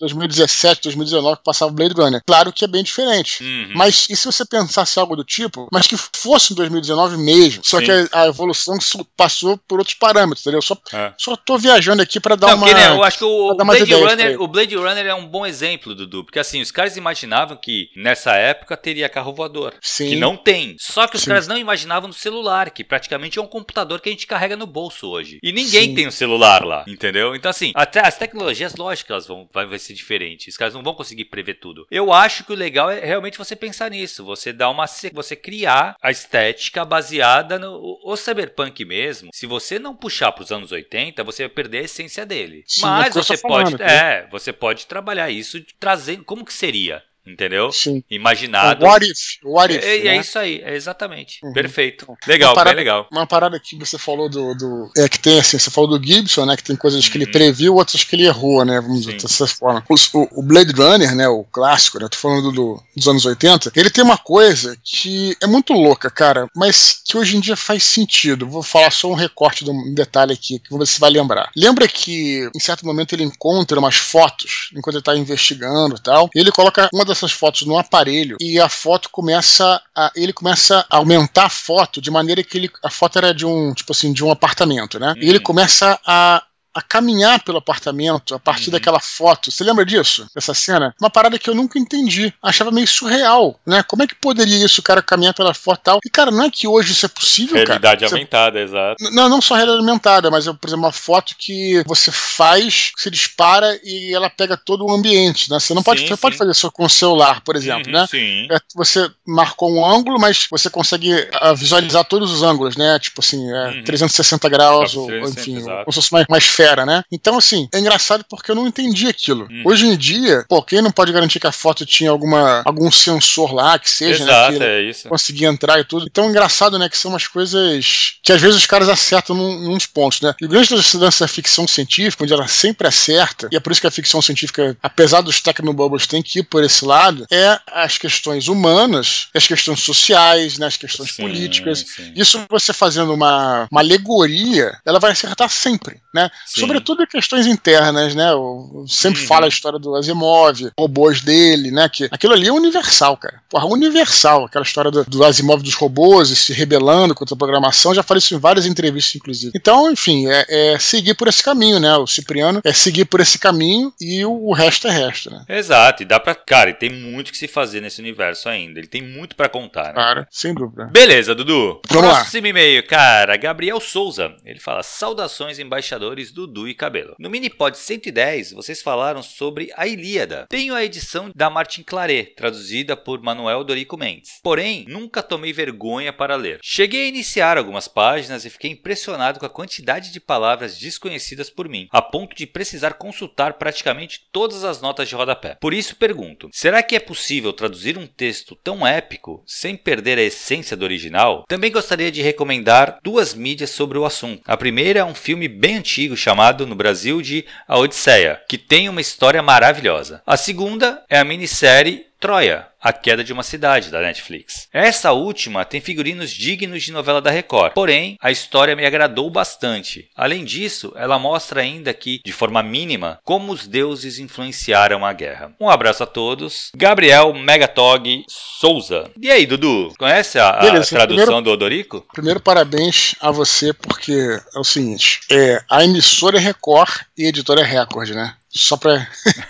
[0.00, 2.20] dois- 2017, 2019 que passava o Blade Runner.
[2.26, 3.42] Claro que é bem diferente.
[3.42, 3.72] Uhum.
[3.74, 7.62] Mas e se você pensasse algo do tipo, mas que fosse em 2019 mesmo?
[7.64, 7.84] Só Sim.
[7.84, 8.76] que a, a evolução
[9.16, 10.62] passou por outros parâmetros, entendeu?
[10.62, 11.12] Só, É.
[11.18, 12.66] só tô viajando aqui pra dar Não, uma.
[12.66, 15.44] que, né, eu acho que o, o Blade Runner, o Blade Runner é um bom
[15.46, 16.24] exemplo, Dudu.
[16.24, 19.74] Porque assim, os caras imaginavam que nessa época teria carro voador.
[19.80, 20.10] Sim.
[20.10, 20.76] Que não tem.
[20.78, 21.28] Só que os Sim.
[21.30, 24.66] caras não imaginavam no celular, que praticamente é um computador que a gente carrega no
[24.66, 25.38] bolso hoje.
[25.42, 25.94] E ninguém Sim.
[25.94, 27.34] tem um celular lá, entendeu?
[27.34, 30.54] Então, assim, até as tecnologias, lógico elas vão vai, vai ser diferentes.
[30.54, 31.86] Os caras não vão conseguir prever tudo.
[31.90, 34.24] Eu acho que o legal é realmente você pensar nisso.
[34.24, 34.86] Você dar uma.
[34.86, 37.98] Você criar a estética baseada no.
[38.02, 42.24] O, cyberpunk mesmo, se você não puxar pros anos 80, você vai perder a essência
[42.24, 42.64] dele.
[42.66, 43.82] Sim, é Mas você falando, pode.
[43.82, 43.94] né?
[43.94, 46.24] É, você pode trabalhar isso trazendo.
[46.24, 47.02] Como que seria?
[47.26, 47.72] Entendeu?
[47.72, 48.02] Sim.
[48.10, 48.84] Imaginado.
[48.84, 49.18] What if?
[49.44, 49.82] What if?
[49.82, 50.16] É, é né?
[50.18, 51.38] isso aí, é exatamente.
[51.42, 51.52] Uhum.
[51.52, 52.04] Perfeito.
[52.08, 53.08] Uma Legal, parada- bem legal.
[53.10, 56.44] Uma parada que você falou do, do- É que tem assim, você falou do Gibson,
[56.44, 56.56] né?
[56.56, 57.32] Que tem coisas que ele Uhum.
[57.32, 58.80] previu, outras que ele errou, né?
[58.80, 59.26] Vamos dizer Sim.
[59.26, 59.82] dessa forma.
[59.88, 61.26] O, o Blade Runner, né?
[61.28, 62.08] O clássico, né?
[62.10, 63.72] Tô falando do- dos anos 80.
[63.74, 67.84] Ele tem uma coisa que é muito louca, cara, mas que hoje em dia faz
[67.84, 68.46] sentido.
[68.48, 71.50] Vou falar só um recorte de um detalhe aqui, que se vai lembrar.
[71.56, 76.28] Lembra que em certo momento ele encontra umas fotos enquanto ele tá investigando e tal.
[76.34, 80.84] E ele coloca uma dessas fotos no aparelho e a foto começa a, ele começa
[80.90, 84.12] a aumentar a foto de maneira que ele, a foto era de um tipo assim
[84.12, 85.14] de um apartamento, né?
[85.16, 85.44] E ele Uhum.
[85.44, 86.42] começa a
[86.74, 88.72] a caminhar pelo apartamento a partir Uhum.
[88.72, 89.50] daquela foto.
[89.50, 90.26] Você lembra disso?
[90.34, 90.94] Dessa cena?
[91.00, 92.32] Uma parada que eu nunca entendi.
[92.42, 93.82] Achava meio surreal, né?
[93.84, 95.98] Como é que poderia isso, o cara caminhar pela foto e tal?
[96.04, 98.08] E, cara, não é que hoje isso é possível, Realidade cara.
[98.08, 98.96] Você- aumentada, exato.
[99.12, 103.78] não, não só realidade aumentada, mas, por exemplo, uma foto que você faz, se dispara
[103.84, 105.58] e ela pega todo o ambiente, né?
[105.60, 106.20] Você não pode, Sim, você sim.
[106.20, 108.06] pode fazer isso com o celular, por exemplo, Uhum, né?
[108.10, 108.48] Sim.
[108.50, 112.98] É, Você marcou um ângulo, mas você consegue ah, visualizar todos os ângulos, né?
[112.98, 113.84] Tipo assim, é, Uhum.
[113.84, 115.84] 360 graus, Dá ou, 360, enfim, exato.
[115.84, 117.02] como se fosse mais, mais fera, né?
[117.12, 119.46] Então, assim, é engraçado porque eu não entendi aquilo.
[119.50, 119.62] Uhum.
[119.66, 123.52] Hoje em dia, pô, quem não pode garantir que a foto tinha alguma, algum sensor
[123.52, 124.30] lá, que seja, né?
[124.30, 125.08] Exato, que é isso.
[125.08, 126.06] conseguir entrar e tudo.
[126.08, 126.88] Então, engraçado, né?
[126.88, 130.34] Que são umas coisas que às vezes os caras acertam num, nos pontos, né?
[130.40, 133.80] E o grande lance dessa ficção científica, onde ela sempre acerta, e é por isso
[133.80, 137.98] que a ficção científica, apesar dos tecnobubbles, tem que ir por esse lado, é as
[137.98, 140.66] questões humanas, as questões sociais, né?
[140.66, 141.80] As questões Sim, políticas.
[141.80, 142.12] sim.
[142.16, 146.30] Isso você fazendo uma, uma alegoria, ela vai acertar sempre, né?
[146.54, 146.60] Sim.
[146.60, 148.30] Sobretudo em questões internas, né?
[148.32, 149.26] Eu sempre Uhum.
[149.26, 151.88] falo a história do Asimov, robôs dele, né?
[151.88, 153.40] Que aquilo ali é universal, cara.
[153.48, 154.44] Porra, universal.
[154.44, 157.94] Aquela história do, do Asimov dos robôs e se rebelando contra a programação.
[157.94, 159.52] Já falei isso em várias entrevistas, inclusive.
[159.54, 161.96] Então, enfim, é, é seguir por esse caminho, né?
[161.96, 165.44] O Cipriano é seguir por esse caminho e o, o resto é resto, né?
[165.48, 166.34] Exato, e dá pra.
[166.34, 168.78] Cara, e tem muito que se fazer nesse universo ainda.
[168.78, 169.94] Ele tem muito pra contar, né?
[169.94, 170.86] Cara, sem dúvida.
[170.92, 171.80] Beleza, Dudu.
[171.88, 172.14] Vamos lá.
[172.20, 173.36] Próximo e-mail, cara.
[173.36, 174.34] Gabriel Souza.
[174.44, 177.14] Ele fala: Saudações, embaixadores Dudu e Cabelo.
[177.18, 180.46] No Minipod 110, vocês falaram sobre a Ilíada.
[180.50, 184.40] Tenho a edição da Martin Claret, traduzida por Manuel Dorico Mendes.
[184.42, 186.58] Porém, nunca tomei vergonha para ler.
[186.62, 191.66] Cheguei a iniciar algumas páginas e fiquei impressionado com a quantidade de palavras desconhecidas por
[191.66, 195.56] mim, a ponto de precisar consultar praticamente todas as notas de rodapé.
[195.58, 200.22] Por isso pergunto: será que é possível traduzir um texto tão épico sem perder a
[200.22, 201.44] essência do original?
[201.48, 204.42] Também gostaria de recomendar duas mídias sobre o assunto.
[204.44, 206.33] A primeira é um filme bem antigo chamado
[206.66, 210.22] no Brasil de A Odisseia, que tem uma história maravilhosa.
[210.26, 214.68] A segunda é a minissérie Troia, A Queda de uma Cidade, da Netflix.
[214.72, 220.08] Essa última tem figurinos dignos de novela da Record, porém, a história me agradou bastante.
[220.14, 225.52] Além disso, ela mostra ainda que, de forma mínima, como os deuses influenciaram a guerra.
[225.58, 226.70] Um abraço a todos.
[226.76, 229.10] Gabriel Megatog Souza.
[229.20, 229.92] E aí, Dudu?
[229.98, 232.06] Conhece a, a Beleza, tradução primeiro- do Odorico?
[232.12, 234.12] Primeiro, parabéns a você, porque
[234.54, 238.34] é o seguinte: é, a emissora é Record e a editora é Record, né?
[238.56, 239.04] Só pra,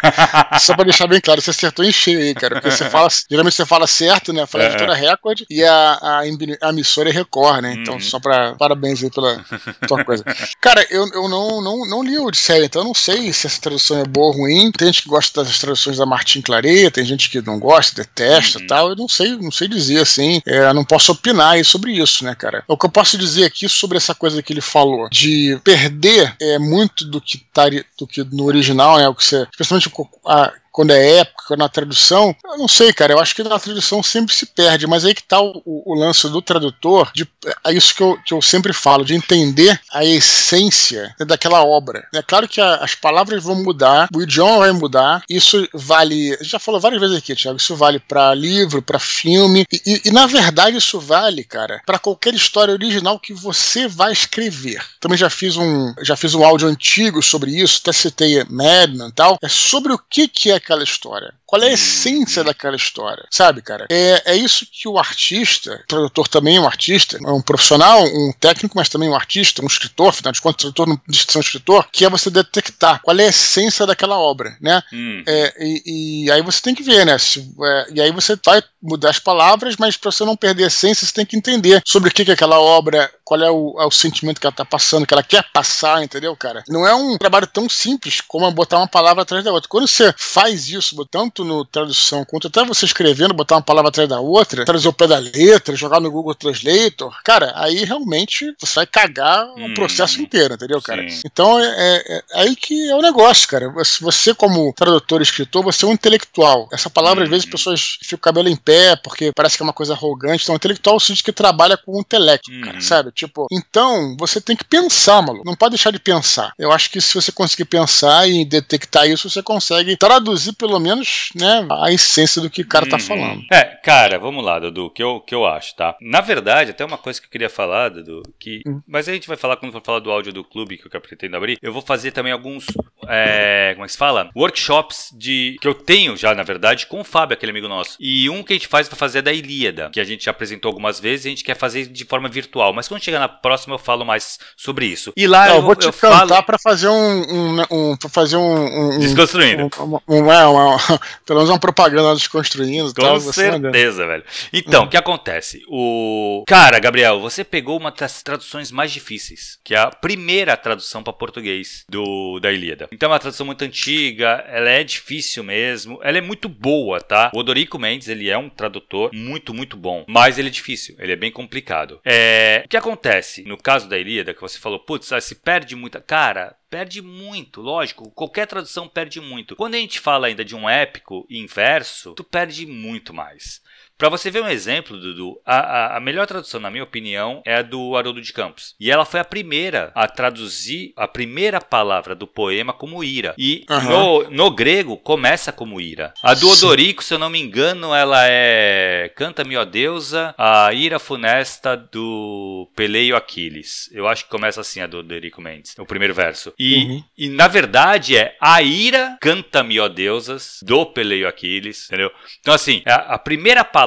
[0.61, 2.55] só pra deixar bem claro, você acertou em cheio aí, cara.
[2.55, 4.46] Porque você fala, geralmente você fala certo, né?
[4.46, 4.66] Fala É.
[4.68, 7.74] editora Record e a, a, a emissora é Record, né?
[7.78, 8.00] Então, Uhum.
[8.00, 8.54] só pra.
[8.54, 9.44] Parabéns aí pela
[9.87, 10.24] tua coisa.
[10.60, 13.60] Cara, eu, eu não, não, não li o Odisseia, então eu não sei se essa
[13.60, 14.70] tradução é boa ou ruim.
[14.72, 18.58] Tem gente que gosta das traduções da Martin Clareia, tem gente que não gosta, detesta
[18.58, 18.64] Uhum.
[18.64, 18.88] e tal.
[18.90, 20.40] Eu não sei, não sei dizer assim.
[20.46, 22.64] É, não posso opinar aí sobre isso, né, cara?
[22.68, 26.58] O que eu posso dizer aqui sobre essa coisa que ele falou, de perder é
[26.58, 27.64] muito do que, tá,
[27.98, 29.08] do que no original, né?
[29.08, 29.90] O que você, especialmente
[30.26, 33.12] a- quando é época, na tradução, eu não sei, cara.
[33.12, 36.28] Eu acho que na tradução sempre se perde, mas aí que tá o, o- lance
[36.28, 37.24] do tradutor, de,
[37.64, 42.06] é isso que eu, que eu sempre falo, de entender a essência daquela obra.
[42.12, 46.37] É claro que a- as palavras vão mudar, o idioma vai mudar, isso vale.
[46.40, 50.10] Já falou várias vezes aqui, Thiago, isso vale para livro, para filme, e, e- e,
[50.10, 54.84] na verdade isso vale, cara, para qualquer história original que você vai escrever.
[55.00, 59.12] Também já fiz um, já fiz um áudio antigo sobre isso, até citei Madman e
[59.12, 59.38] tal.
[59.40, 61.35] É sobre o que, que é aquela história.
[61.54, 63.86] Qual é a essência daquela história, sabe, cara?
[63.88, 68.02] É, é isso que o artista, o tradutor também é um artista, é um profissional,
[68.02, 71.32] um técnico, mas também um artista, um escritor, afinal de contas, tradutor não diz que
[71.32, 74.82] ser um escritor, que é você detectar qual é a essência daquela obra, né?
[74.92, 75.22] Hum.
[75.28, 77.16] É, e, e aí você tem que ver, né?
[77.18, 80.66] Se, é, e aí você vai mudar as palavras, mas para você não perder a
[80.66, 83.76] essência, você tem que entender sobre o que, que é aquela obra, qual é o,
[83.78, 86.64] é o sentimento que ela tá passando, que ela quer passar, entendeu, cara?
[86.68, 89.68] Não é um trabalho tão simples como botar uma palavra atrás da outra.
[89.68, 90.96] Quando você faz isso,
[91.44, 94.92] tanto no tradução quanto até você escrevendo, botar uma palavra atrás da outra, trazer o
[94.92, 99.74] pé da letra, jogar no Google Translator, cara, aí realmente você vai cagar o Hum,
[99.74, 101.09] processo inteiro, entendeu, cara?
[101.09, 101.20] sim.
[101.24, 103.68] Então é, é- é aí que é o negócio, cara.
[103.70, 106.68] Você, você, como tradutor e escritor, você é um intelectual.
[106.72, 109.66] Essa palavra, às vezes, as pessoas ficam o cabelo em pé, porque parece que é
[109.66, 110.44] uma coisa arrogante.
[110.44, 112.80] Então, intelectual sentido que trabalha com o intelecto, cara, Uhum.
[112.80, 113.12] sabe?
[113.12, 115.44] Tipo, então, você tem que pensar, maluco.
[115.44, 116.52] Não pode deixar de pensar.
[116.59, 121.28] Eu acho que se você conseguir pensar e detectar isso, você consegue traduzir, pelo menos,
[121.37, 123.03] né, a essência do que o cara tá Uhum.
[123.03, 123.42] falando.
[123.51, 125.97] É, cara, vamos lá, Dudu, que eu, que eu acho, tá?
[126.01, 128.62] Na verdade, até uma coisa que eu queria falar, Dudu, que.
[128.66, 128.81] Hum.
[128.87, 131.37] Mas a gente vai falar quando for falar do áudio do clube que eu pretendo
[131.37, 131.59] abrir.
[131.62, 132.66] Eu vou fazer também alguns.
[133.09, 134.31] é, como é que se fala?
[134.37, 135.57] Workshops de.
[135.61, 137.97] que eu tenho já, na verdade, com o Fábio, aquele amigo nosso.
[138.01, 140.31] E um que a gente faz vai fazer é da Ilíada, que a gente já
[140.31, 142.73] apresentou algumas vezes e a gente quer fazer de forma virtual.
[142.73, 145.12] Mas quando chegar na próxima, eu falo mais sobre isso.
[145.16, 146.42] E lá eu, eu vou te eu cantar falo.
[146.44, 147.23] pra fazer um,
[147.61, 149.68] um, um pra fazer um, um- um- Desconstruindo.
[149.81, 150.77] um- um- é, uma-
[151.24, 153.20] pelo menos uma propaganda desconstruindo e Com tal.
[153.20, 154.24] certeza, velho.
[154.52, 155.62] Então, o que acontece?
[155.68, 156.44] O.
[156.46, 161.12] Cara, Gabriel, você pegou uma das traduções mais difíceis, que é a primeira tradução para
[161.12, 162.88] português do da Ilíada.
[162.92, 167.30] Então, é uma tradução muito antiga, ela é difícil mesmo, ela é muito boa, tá?
[167.34, 171.12] O Odorico Mendes, ele é um tradutor muito, muito bom, mas ele é difícil, ele
[171.12, 172.00] é bem complicado.
[172.04, 172.62] É...
[172.64, 173.44] O que acontece?
[173.44, 176.00] No caso da Ilíada, que você falou, putz, se perde muita.
[176.00, 178.10] Cara, perde muito, lógico.
[178.10, 179.54] Qualquer tradução perde muito.
[179.54, 183.62] Quando a gente fala ainda de um épico inverso, tu perde muito mais.
[183.96, 187.57] Pra você ver um exemplo, Dudu, a, a, a melhor tradução, na minha opinião, é
[187.57, 188.74] a do Haroldo de Campos.
[188.80, 193.35] E ela foi a primeira a traduzir a primeira palavra do poema como ira.
[193.38, 193.88] E Aham.
[193.90, 196.12] no, no grego começa como ira.
[196.22, 196.48] A do.
[196.54, 202.68] Odorico, se eu não me engano, ela é Canta-me, ó deusa, a ira funesta do
[202.74, 203.88] Peleio Aquiles.
[203.92, 206.52] Eu acho que começa assim a do Odorico Mendes, o primeiro verso.
[206.59, 207.04] E, Uhum.
[207.16, 212.11] e na verdade é a ira, canta-me, ó deusas, do Peleio Aquiles, entendeu?
[212.40, 213.84] Então, assim, a, a primeira palavra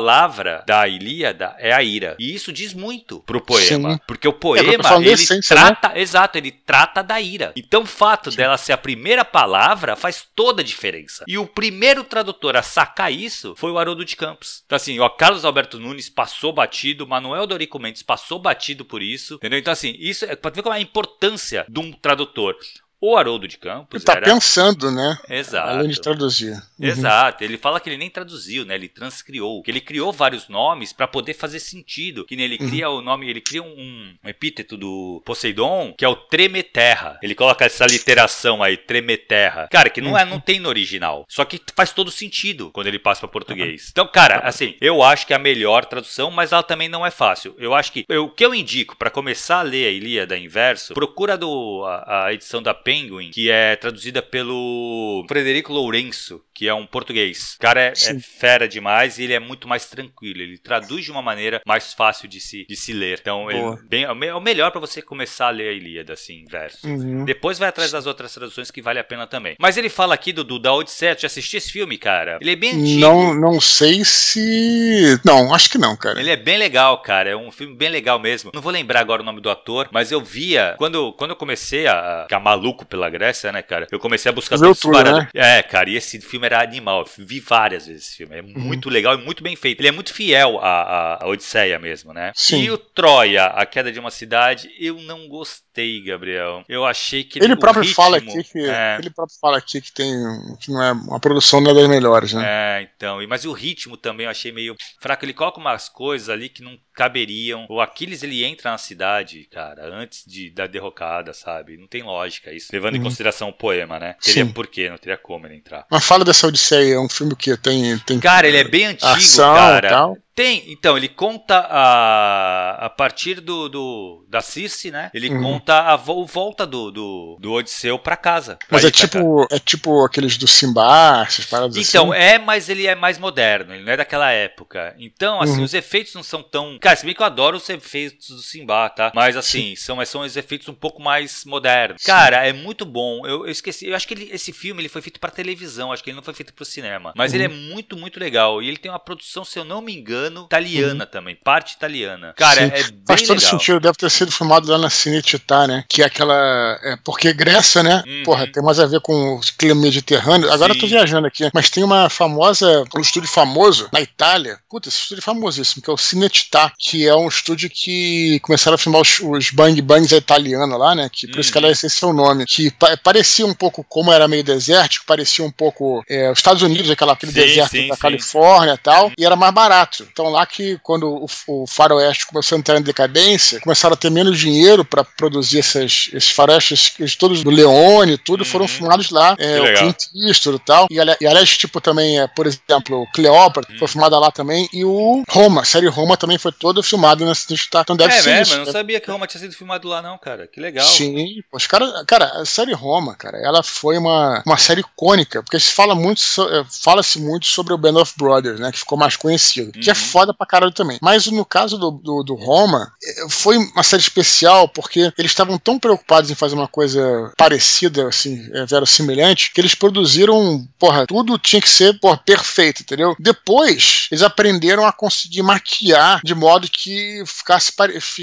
[0.65, 2.15] da Ilíada é a ira.
[2.19, 3.93] E isso diz muito pro poema.
[3.93, 3.99] Sim.
[4.07, 5.61] Porque o porque poema, da ele essência, né?
[5.61, 5.99] trata.
[5.99, 7.53] Exato, ele trata da ira.
[7.55, 11.23] Então, o fato dela ser a primeira palavra faz toda a diferença.
[11.27, 14.63] E o primeiro tradutor a sacar isso foi o Haroldo de Campos.
[14.65, 19.35] Então, assim, o Carlos Alberto Nunes passou batido, Manuel Dorico Mendes passou batido por isso,
[19.35, 19.59] entendeu?
[19.59, 22.55] Então, assim, isso é pra ver qual é a importância de um tradutor.
[22.99, 25.17] O Haroldo de Campos Ele tá pensando, né?
[25.29, 25.69] Exato.
[25.69, 26.53] Além de traduzir.
[26.79, 26.87] Uhum.
[26.87, 28.73] Exato, ele fala que ele nem traduziu, né?
[28.75, 32.25] Ele transcriou, que ele criou vários nomes para poder fazer sentido.
[32.25, 32.69] Que nem ele Uhum.
[32.69, 37.19] cria o nome, ele cria um, um epíteto do Poseidon, que é o Tremeterra.
[37.21, 39.67] Ele coloca essa literação aí, Tremeterra.
[39.71, 40.29] Cara, que não é, Uhum.
[40.31, 41.25] não tem no original.
[41.29, 43.89] Só que faz todo sentido quando ele passa para português.
[43.91, 47.11] Então, cara, assim, eu acho que é a melhor tradução, mas ela também não é
[47.11, 47.55] fácil.
[47.59, 50.47] Eu acho que eu- o que eu indico para começar a ler a Ilíada em
[50.47, 56.67] verso, procura do, a, a edição da Penguin, que é traduzida pelo Frederico Lourenço, que
[56.67, 57.53] é um português.
[57.53, 60.41] O cara é, é, fera demais e ele é muito mais tranquilo.
[60.41, 63.19] Ele traduz de uma maneira mais fácil de se, de se ler.
[63.21, 66.87] Então, ele, bem, é o melhor para você começar a ler a Ilíada, assim, verso.
[66.87, 67.25] Uhum.
[67.25, 69.55] Depois vai atrás das outras traduções que vale a pena também.
[69.59, 71.15] Mas ele fala aqui do, do da Odisseia.
[71.15, 72.39] Já assisti esse filme, cara?
[72.41, 73.01] Ele é bem antigo.
[73.01, 75.19] Não, não sei se.
[75.23, 76.19] Não, acho que não, cara.
[76.19, 77.29] Ele é bem legal, cara.
[77.29, 78.49] É um filme bem legal mesmo.
[78.51, 80.73] Não vou lembrar agora o nome do ator, mas eu via.
[80.79, 83.85] Quando, quando eu comecei a ficar maluco pela Grécia, né, cara?
[83.91, 85.29] Eu comecei a buscar tudo, né?
[85.35, 87.01] É, cara, e esse filme era animal.
[87.01, 88.37] Eu vi várias vezes esse filme.
[88.37, 88.53] É uhum.
[88.55, 89.79] muito legal e muito bem feito.
[89.81, 92.31] Ele é muito fiel à, à Odisseia mesmo, né?
[92.35, 92.63] Sim.
[92.63, 96.63] E o Troia, a queda de uma cidade, eu não gostei, Gabriel.
[96.67, 98.97] Eu achei que ele próprio ritmo, fala aqui que é...
[98.99, 100.11] ele próprio fala aqui que tem
[100.59, 102.43] que não é uma produção não é das melhores, né?
[102.45, 103.19] É, então.
[103.27, 105.25] Mas o ritmo também eu achei meio fraco.
[105.25, 107.65] Ele coloca umas coisas ali que não caberiam.
[107.69, 111.77] O Aquiles ele entra na cidade, cara, antes de da derrocada, sabe?
[111.77, 112.69] Não tem lógica isso.
[112.71, 113.01] Levando uhum.
[113.01, 114.15] em consideração o poema, né?
[114.21, 114.51] Teria Sim.
[114.51, 115.85] porquê, não teria como ele entrar.
[115.89, 119.07] Mas fala dessa Odisseia, é um filme que tem tem Cara, ele é bem antigo,
[119.07, 119.89] ação, cara.
[119.89, 120.17] Tal.
[120.37, 125.09] Tem, então, ele conta a, a partir do, do da Circe, né?
[125.11, 125.41] Ele uhum.
[125.41, 128.59] conta a vo, volta do, do, do Odisseu para casa.
[128.69, 132.21] Mas é tipo, é tipo aqueles do Simba, essas paradas Então, assim.
[132.21, 134.95] é, mas ele é mais moderno, ele não é daquela época.
[134.99, 135.63] Então, assim, uhum.
[135.63, 136.77] os efeitos não são tão.
[136.77, 139.11] Cara, se bem que eu adoro os efeitos do Simba, tá?
[139.15, 141.99] Mas assim, são, são os efeitos um pouco mais modernos.
[141.99, 142.11] Sim.
[142.11, 143.25] Cara, é muito bom.
[143.25, 146.03] Eu, eu, esqueci, eu acho que ele, esse filme ele foi feito para televisão, acho
[146.03, 147.11] que ele não foi feito pro cinema.
[147.17, 147.37] Mas uhum.
[147.37, 148.61] ele é muito, muito legal.
[148.61, 151.11] E ele tem uma produção, se eu não me engano italiana uhum.
[151.11, 152.33] também, parte italiana.
[152.35, 152.71] Cara, Sim.
[152.73, 153.51] é bem Faz todo legal.
[153.51, 155.83] sentido, deve ter sido filmado lá na Cinecittà, né?
[155.87, 156.79] Que é aquela.
[156.83, 158.03] É, porque Grécia, né?
[158.05, 158.23] Uhum.
[158.23, 160.51] Porra, tem mais a ver com o clima mediterrâneo.
[160.51, 160.79] Agora Sim.
[160.79, 164.59] eu tô viajando aqui, mas tem uma famosa, um estúdio famoso na Itália.
[164.69, 168.75] Puta, esse estúdio é famosíssimo, que é o Cinecittà, que é um estúdio que começaram
[168.75, 171.09] a filmar os, os Bang Bangs italianos lá, né?
[171.11, 171.41] Que por uhum.
[171.41, 172.45] isso que ela, esse é o nome.
[172.45, 176.61] Que pa parecia um pouco, como era meio desértico, parecia um pouco é, os Estados
[176.61, 178.01] Unidos, aquela, aquele sim, deserto sim, da sim.
[178.01, 180.07] Califórnia e tal, e era mais barato.
[180.17, 184.09] Então lá que quando o, o faroeste começou a entrar em decadência, começaram a ter
[184.09, 188.49] menos dinheiro para produzir essas, esses faroestes, todos do Leone e tudo, uhum.
[188.49, 189.35] foram filmados lá.
[189.37, 190.87] É, o Clint Eastwood e tal.
[190.89, 193.77] E, e aliás, tipo, também, é, por exemplo, Cleópatra uhum.
[193.77, 194.67] foi filmada lá também.
[194.73, 197.83] E o Roma, a série Roma também foi toda filmada nesse estado.
[197.83, 198.29] Então deve é, ser.
[198.31, 200.47] É, mas eu não sabia que Roma tinha sido filmado lá, não, cara.
[200.47, 200.87] Que legal.
[200.87, 205.59] Sim, os cara, cara, a série Roma, cara, ela foi uma, uma série icônica, porque
[205.59, 208.71] se fala muito, é, fala-se muito sobre o Band of Brothers, né?
[208.71, 209.71] Que ficou mais conhecido.
[209.75, 209.81] Uhum.
[209.81, 209.96] Que é.
[209.97, 210.97] Foda pra caralho também.
[211.01, 212.91] Mas no caso do, do, do Roma,
[213.29, 218.49] foi uma série especial porque eles estavam tão preocupados em fazer uma coisa parecida, assim,
[218.53, 223.15] é, semelhante, que eles produziram, porra, tudo tinha que ser, porra, perfeito, entendeu?
[223.19, 227.71] Depois, eles aprenderam a conseguir maquiar de modo que ficasse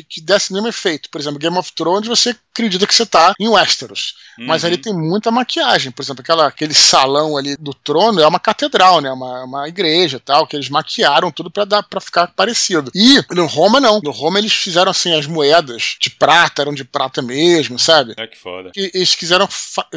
[0.09, 1.11] que desse o mesmo efeito.
[1.11, 4.15] Por exemplo, Game of Thrones, você acredita que você tá em Westeros.
[4.39, 4.47] Uhum.
[4.47, 5.93] Mas ali tem muita maquiagem.
[5.93, 9.11] Por exemplo, aquela, aquele salão ali do trono é uma catedral, né?
[9.11, 12.91] Uma, uma igreja tal, que eles maquiaram tudo para dar para ficar parecido.
[12.95, 14.01] E no Roma, não.
[14.03, 18.15] No Roma eles fizeram assim, as moedas de prata, eram de prata mesmo, sabe?
[18.17, 18.71] É que foda.
[18.77, 19.49] E eles quiseram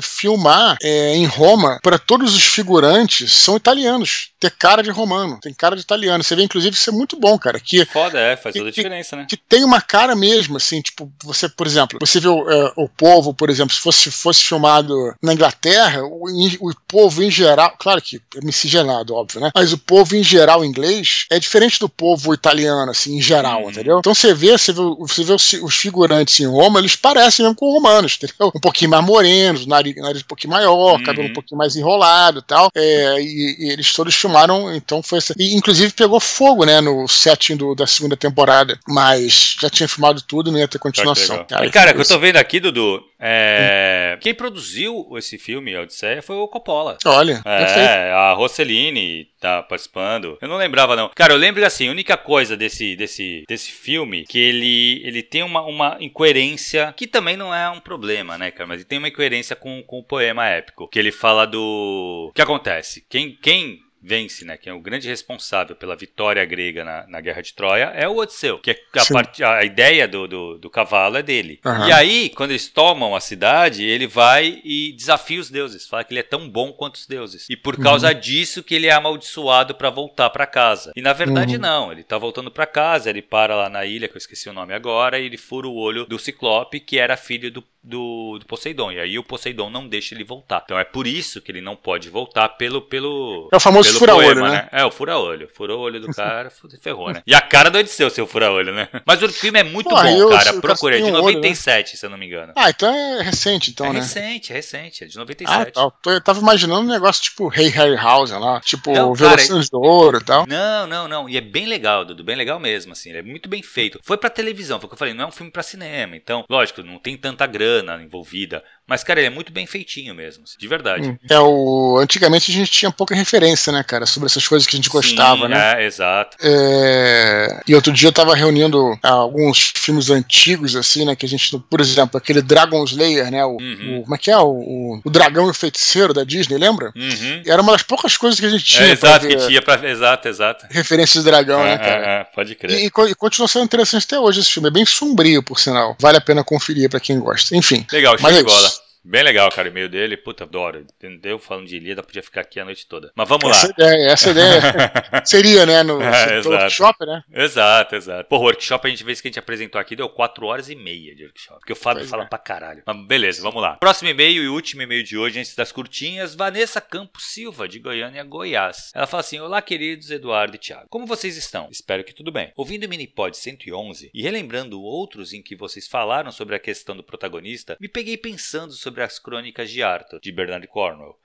[0.02, 4.32] filmar é, em Roma para todos os figurantes são italianos.
[4.40, 6.24] Ter cara de romano, tem cara de italiano.
[6.24, 7.60] Você vê, inclusive, isso é muito bom, cara.
[7.60, 9.26] Que, foda, é, faz toda a diferença, né?
[9.28, 12.88] Que tem uma cara mesmo, assim, tipo, você, por exemplo, você vê o, é, o
[12.88, 16.26] povo, por exemplo, se fosse, fosse filmado na Inglaterra, o,
[16.62, 19.50] o povo em geral, claro que é miscigenado, óbvio, né?
[19.56, 23.72] Mas o povo em geral inglês é diferente do povo italiano, assim, em geral, uhum.
[23.72, 24.00] entendeu?
[24.00, 27.56] Então você vê, você vê, você vê os, os, figurantes em Roma, eles parecem mesmo
[27.56, 28.52] com romanos, entendeu?
[28.56, 31.04] Um pouquinho mais morenos, nariz, nariz um pouquinho maior, uhum.
[31.04, 32.70] cabelo um pouquinho mais enrolado e tal.
[32.76, 35.34] É, e, e, eles todos filmaram, então foi essa.
[35.38, 38.80] E inclusive pegou fogo, né, no setting do, da segunda temporada.
[38.88, 41.46] Mas já tinha filmado tudo, não ia ter continuação.
[41.46, 44.20] Cara, cara, que eu tô vendo aqui, Dudu, é, hum.
[44.22, 46.98] quem produziu esse filme, a Odisseia, foi o Coppola.
[47.06, 50.38] Olha, é, a Rossellini tá participando.
[50.42, 51.10] Eu não lembrava, não.
[51.16, 55.44] Cara, eu lembro assim, a única coisa desse, desse, desse filme que ele, ele tem
[55.44, 58.68] uma, uma incoerência que também não é um problema, né, cara?
[58.68, 60.88] Mas ele tem uma incoerência com, com o poema épico.
[60.88, 62.28] Que ele fala do.
[62.30, 63.06] O que acontece?
[63.10, 64.58] Quem, quem vence, né?
[64.58, 68.18] Quem é o grande responsável pela vitória grega na, na Guerra de Troia é o
[68.18, 71.60] Odisseu, que é a, part, a ideia do, do, do, cavalo é dele.
[71.66, 71.88] Uhum.
[71.88, 76.14] E aí, quando eles tomam a cidade, ele vai e desafia os deuses, fala que
[76.14, 77.48] ele é tão bom quanto os deuses.
[77.50, 78.20] E por causa uhum.
[78.20, 80.92] disso que ele é amaldiçoado para voltar para casa.
[80.96, 81.62] E na verdade uhum.
[81.62, 84.54] não, ele tá voltando para casa, ele para lá na ilha, que eu esqueci o
[84.54, 88.46] nome agora, e ele fura o olho do Ciclope, que era filho do do, do,
[88.46, 88.92] Poseidon.
[88.92, 90.62] E aí o Poseidon não deixa ele voltar.
[90.66, 92.82] Então é por isso que ele não pode voltar pelo.
[92.82, 94.50] pelo é o famoso famoso fura-olho, né?
[94.50, 94.70] né?
[94.72, 95.50] É, o fura-olho.
[95.54, 97.22] Furou o olho do cara, ferrou, né?
[97.26, 98.88] E a cara do Odisseu, seu fura-olho, né?
[99.06, 100.54] Mas o filme é muito Pô, bom, eu, cara.
[100.62, 101.86] Procura, é de 97, olho, né?
[101.86, 102.54] se eu não me engano.
[102.56, 104.00] Ah, então é recente, então, é né?
[104.00, 105.72] recente, é recente, é de 97.
[105.76, 106.12] Ah, tá.
[106.12, 110.46] Eu tava imaginando um negócio tipo Hey Harryhausen lá, tipo Velocidade do Ouro e tal.
[110.48, 111.30] Não, não, não.
[111.30, 113.10] E é bem legal, Dudu, bem legal mesmo, assim.
[113.10, 114.00] Ele é muito bem feito.
[114.04, 116.16] Foi pra televisão, foi o que eu falei, não é um filme pra cinema.
[116.16, 118.64] Então, lógico, não tem tanta grana envolvida.
[118.88, 121.10] Mas, cara, ele é muito bem feitinho mesmo, de verdade.
[121.10, 121.18] Hum.
[121.30, 121.98] É, o...
[122.00, 125.46] Antigamente a gente tinha pouca referência, né, cara, sobre essas coisas que a gente gostava,
[125.46, 125.84] Sim, né?
[125.84, 126.38] É, exato.
[126.42, 127.62] É...
[127.68, 131.82] E outro dia eu tava reunindo alguns filmes antigos, assim, né, que a gente, por
[131.82, 134.00] exemplo, aquele Dragon Slayer, né, o, uhum.
[134.00, 134.38] o como é que é?
[134.38, 136.94] O, o, Dragão e o Feiticeiro da Disney, lembra?
[136.96, 137.42] Uhum.
[137.46, 138.88] Era uma das poucas coisas que a gente tinha.
[138.88, 139.78] É, exato, que tinha pra...
[139.90, 140.66] Exato, exato.
[140.70, 142.06] Referências de dragão, né, é, né, cara?
[142.06, 142.80] É, é, pode crer.
[142.80, 144.70] E, e, continua sendo interessante até hoje esse filme.
[144.70, 145.96] É bem sombrio, por sinal.
[146.00, 147.56] Vale a pena conferir pra quem gosta.
[147.56, 147.86] Enfim.
[147.92, 148.77] Legal, show de bola.
[149.10, 150.18] Bem legal, cara, o e-mail dele.
[150.18, 150.80] Puta, adoro.
[150.80, 151.40] Entendeu?
[151.40, 153.10] Falando de Ilíada, podia ficar aqui a noite toda.
[153.16, 153.74] Mas vamos essa lá.
[153.78, 154.62] Ideia, essa ideia
[155.24, 155.82] seria, né?
[155.82, 157.24] No, é, workshop, né?
[157.34, 158.28] Exato, exato.
[158.28, 161.16] Pô, workshop a gente vê que a gente apresentou aqui deu 4 horas e meia
[161.16, 161.60] de workshop.
[161.62, 162.28] Porque o Fábio pois fala é.
[162.28, 162.84] pra caralho.
[162.86, 163.78] Mas beleza, vamos lá.
[163.78, 168.26] Próximo e-mail e último e-mail de hoje, antes das curtinhas, Vanessa Campos Silva, de Goiânia,
[168.26, 168.92] Goiás.
[168.94, 170.90] Ela fala assim: Olá, queridos Eduardo e Thiago.
[170.90, 171.70] Como vocês estão?
[171.72, 172.52] Espero que tudo bem.
[172.58, 177.04] Ouvindo o Minipod 111 e relembrando outros em que vocês falaram sobre a questão do
[177.04, 181.18] protagonista, me peguei pensando sobre as crônicas de Arthur, de Bernard Cornwell.